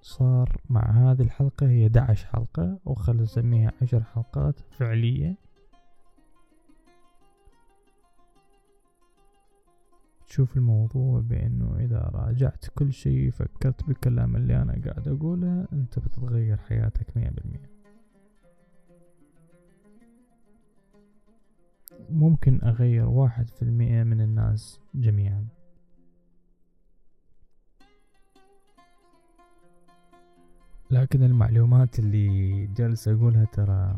صار 0.00 0.56
مع 0.70 0.90
هذه 0.90 1.22
الحلقة 1.22 1.68
هي 1.68 1.88
دعش 1.88 2.24
حلقة 2.24 2.78
وخل 2.84 3.16
نسميها 3.16 3.72
عشر 3.82 4.02
حلقات 4.02 4.60
فعلية. 4.70 5.36
تشوف 10.28 10.56
الموضوع 10.56 11.20
بأنه 11.20 11.76
إذا 11.78 12.10
راجعت 12.14 12.64
كل 12.74 12.92
شيء 12.92 13.30
فكرت 13.30 13.84
بالكلام 13.84 14.36
اللي 14.36 14.62
أنا 14.62 14.72
قاعد 14.84 15.08
أقوله 15.08 15.66
أنت 15.72 15.98
بتتغير 15.98 16.56
حياتك 16.56 17.16
مية 17.16 17.30
بالمية. 17.30 17.70
ممكن 22.10 22.60
أغير 22.62 23.08
واحد 23.08 23.50
في 23.50 23.62
المئة 23.62 24.02
من 24.02 24.20
الناس 24.20 24.80
جميعا. 24.94 25.46
لكن 30.90 31.22
المعلومات 31.22 31.98
اللي 31.98 32.66
جالس 32.66 33.08
أقولها 33.08 33.44
ترى 33.44 33.96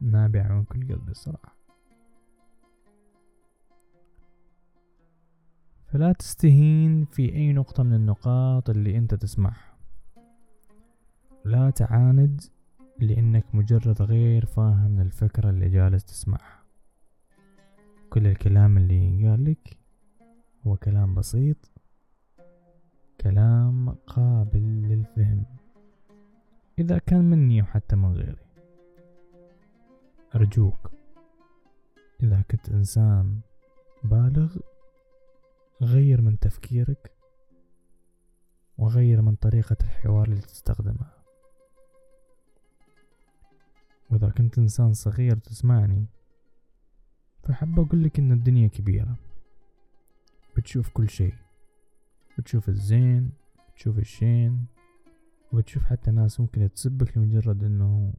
نابعة 0.00 0.48
من 0.48 0.64
كل 0.64 0.94
قلبي 0.94 1.10
الصراحة 1.10 1.58
فلا 5.88 6.12
تستهين 6.12 7.04
في 7.04 7.34
أي 7.34 7.52
نقطة 7.52 7.82
من 7.82 7.94
النقاط 7.94 8.70
اللي 8.70 8.98
أنت 8.98 9.14
تسمعها. 9.14 9.76
لا 11.44 11.70
تعاند 11.70 12.42
لأنك 12.98 13.54
مجرد 13.54 14.02
غير 14.02 14.46
فاهم 14.46 15.00
للفكرة 15.00 15.50
اللي 15.50 15.68
جالس 15.68 16.04
تسمعها. 16.04 16.62
كل 18.10 18.26
الكلام 18.26 18.76
اللي 18.76 19.28
قال 19.28 19.44
لك 19.44 19.78
هو 20.66 20.76
كلام 20.76 21.14
بسيط 21.14 21.70
كلام 23.20 23.90
قابل 23.90 24.82
للفهم. 24.82 25.44
إذا 26.78 26.98
كان 26.98 27.30
مني 27.30 27.62
وحتى 27.62 27.96
من 27.96 28.12
غيري. 28.12 28.46
أرجوك 30.34 30.90
إذا 32.22 32.42
كنت 32.50 32.68
إنسان 32.68 33.40
بالغ 34.04 34.56
غير 35.82 36.20
من 36.20 36.38
تفكيرك 36.38 37.12
وغير 38.78 39.22
من 39.22 39.34
طريقة 39.34 39.76
الحوار 39.80 40.28
اللي 40.28 40.40
تستخدمها. 40.40 41.12
وإذا 44.10 44.28
كنت 44.28 44.58
إنسان 44.58 44.92
صغير 44.92 45.36
تسمعني 45.36 46.06
فحب 47.42 47.80
أقولك 47.80 48.18
إن 48.18 48.32
الدنيا 48.32 48.68
كبيرة. 48.68 49.16
بتشوف 50.56 50.88
كل 50.88 51.10
شيء. 51.10 51.34
بتشوف 52.38 52.68
الزين 52.68 53.30
بتشوف 53.72 53.98
الشين 53.98 54.66
وبتشوف 55.52 55.84
حتى 55.84 56.10
ناس 56.10 56.40
ممكن 56.40 56.72
تسبك 56.72 57.18
لمجرد 57.18 57.64
إنه 57.64 58.14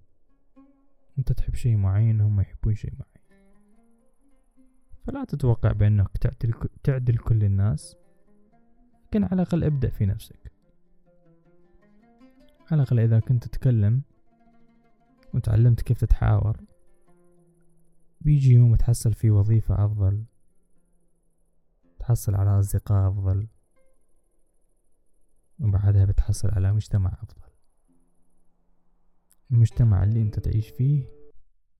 أنت 1.19 1.32
تحب 1.32 1.56
شيء 1.56 1.78
معين 1.78 2.22
هم 2.22 2.41
يحبون 2.41 2.76
شيء 2.76 2.91
معين. 2.91 3.43
فلا 5.06 5.24
تتوقع 5.24 5.72
بأنك 5.72 6.17
تعدل, 6.17 6.54
تعدل 6.89 7.17
كل 7.17 7.43
الناس 7.43 7.95
لكن 9.08 9.23
على 9.23 9.34
الأقل 9.34 9.63
ابدأ 9.63 9.89
في 9.89 10.06
نفسك. 10.06 10.52
على 12.71 12.82
الأقل 12.82 12.99
إذا 12.99 13.19
كنت 13.19 13.43
تتكلم 13.43 14.02
وتعلمت 15.34 15.82
كيف 15.82 16.02
تتحاور 16.02 16.58
بيجي 18.21 18.54
يوم 18.54 18.75
تحصل 18.75 19.13
في 19.13 19.30
وظيفة 19.32 19.86
أفضل 19.86 20.25
تحصل 21.99 22.36
على 22.36 22.60
أصدقاء 22.60 23.10
أفضل 23.10 23.47
وبعدها 25.60 26.06
بتحصل 26.06 26.49
على 26.52 26.73
مجتمع 26.73 27.17
أفضل. 27.23 27.52
المجتمع 29.52 30.04
اللي 30.04 30.21
أنت 30.21 30.39
تعيش 30.39 30.69
فيه 30.69 31.08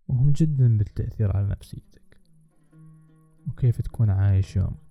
مهم 0.10 0.32
جدا 0.32 0.78
بالتأثير 0.78 1.38
على 1.38 1.48
نفسيتك 1.48 2.22
وكيف 3.48 3.82
تكون 3.82 4.10
عايش 4.10 4.56
يومك. 4.56 4.89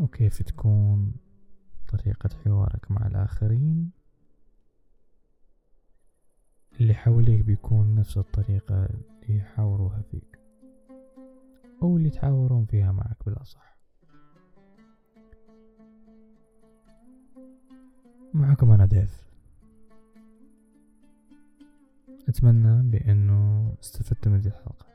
وكيف 0.00 0.42
تكون 0.42 1.14
طريقة 1.88 2.30
حوارك 2.44 2.90
مع 2.90 3.06
الآخرين. 3.06 3.90
اللي 6.80 6.94
حواليك 6.94 7.44
بيكون 7.44 7.94
نفس 7.94 8.18
الطريقة 8.18 8.86
اللي 8.86 9.36
يحاوروها 9.36 10.02
فيك 10.02 10.38
أو 11.82 11.96
اللي 11.96 12.08
يتحاورون 12.08 12.64
فيها 12.64 12.92
معك 12.92 13.16
بالأصح. 13.26 13.76
معكم 18.34 18.70
أنا 18.70 18.86
ديف. 18.86 19.26
أتمنى 22.28 22.90
بأنه 22.90 23.72
استفدت 23.80 24.28
من 24.28 24.34
هذه 24.34 24.46
الحلقة. 24.46 24.86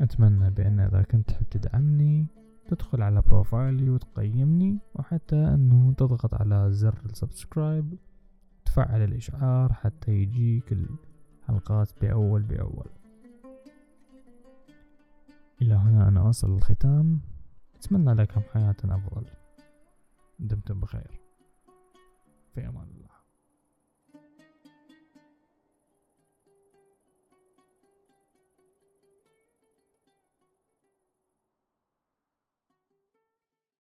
أتمنى 0.00 0.50
بأن 0.50 0.80
إذا 0.80 1.02
كنت 1.02 1.30
تحب 1.30 1.48
تدعمني 1.50 2.26
تدخل 2.68 3.02
على 3.02 3.22
profile 3.22 3.82
ي 3.82 3.90
وتقيمني 3.90 4.78
وحتى 4.94 5.36
أنه 5.36 5.92
تضغط 5.92 6.34
على 6.34 6.72
زر 6.72 7.00
ال 7.04 7.13
subscribe 7.13 7.98
تفعل 8.64 9.04
الإشعار 9.04 9.72
حتى 9.72 10.12
يجيك 10.12 10.72
الحلقات 10.72 11.90
بأول 12.00 12.42
بأول. 12.42 12.88
إلى 15.62 15.74
هنا 15.74 16.08
أنا 16.08 16.30
أصل 16.30 16.54
الختام. 16.54 17.20
أتمنى 17.76 18.14
لكم 18.14 18.40
حياة 18.52 18.76
أفضل. 18.84 19.26
دمتم 20.38 20.80
بخير. 20.80 21.20
في 22.54 22.68
أمان 22.68 22.88
الله. 22.88 23.15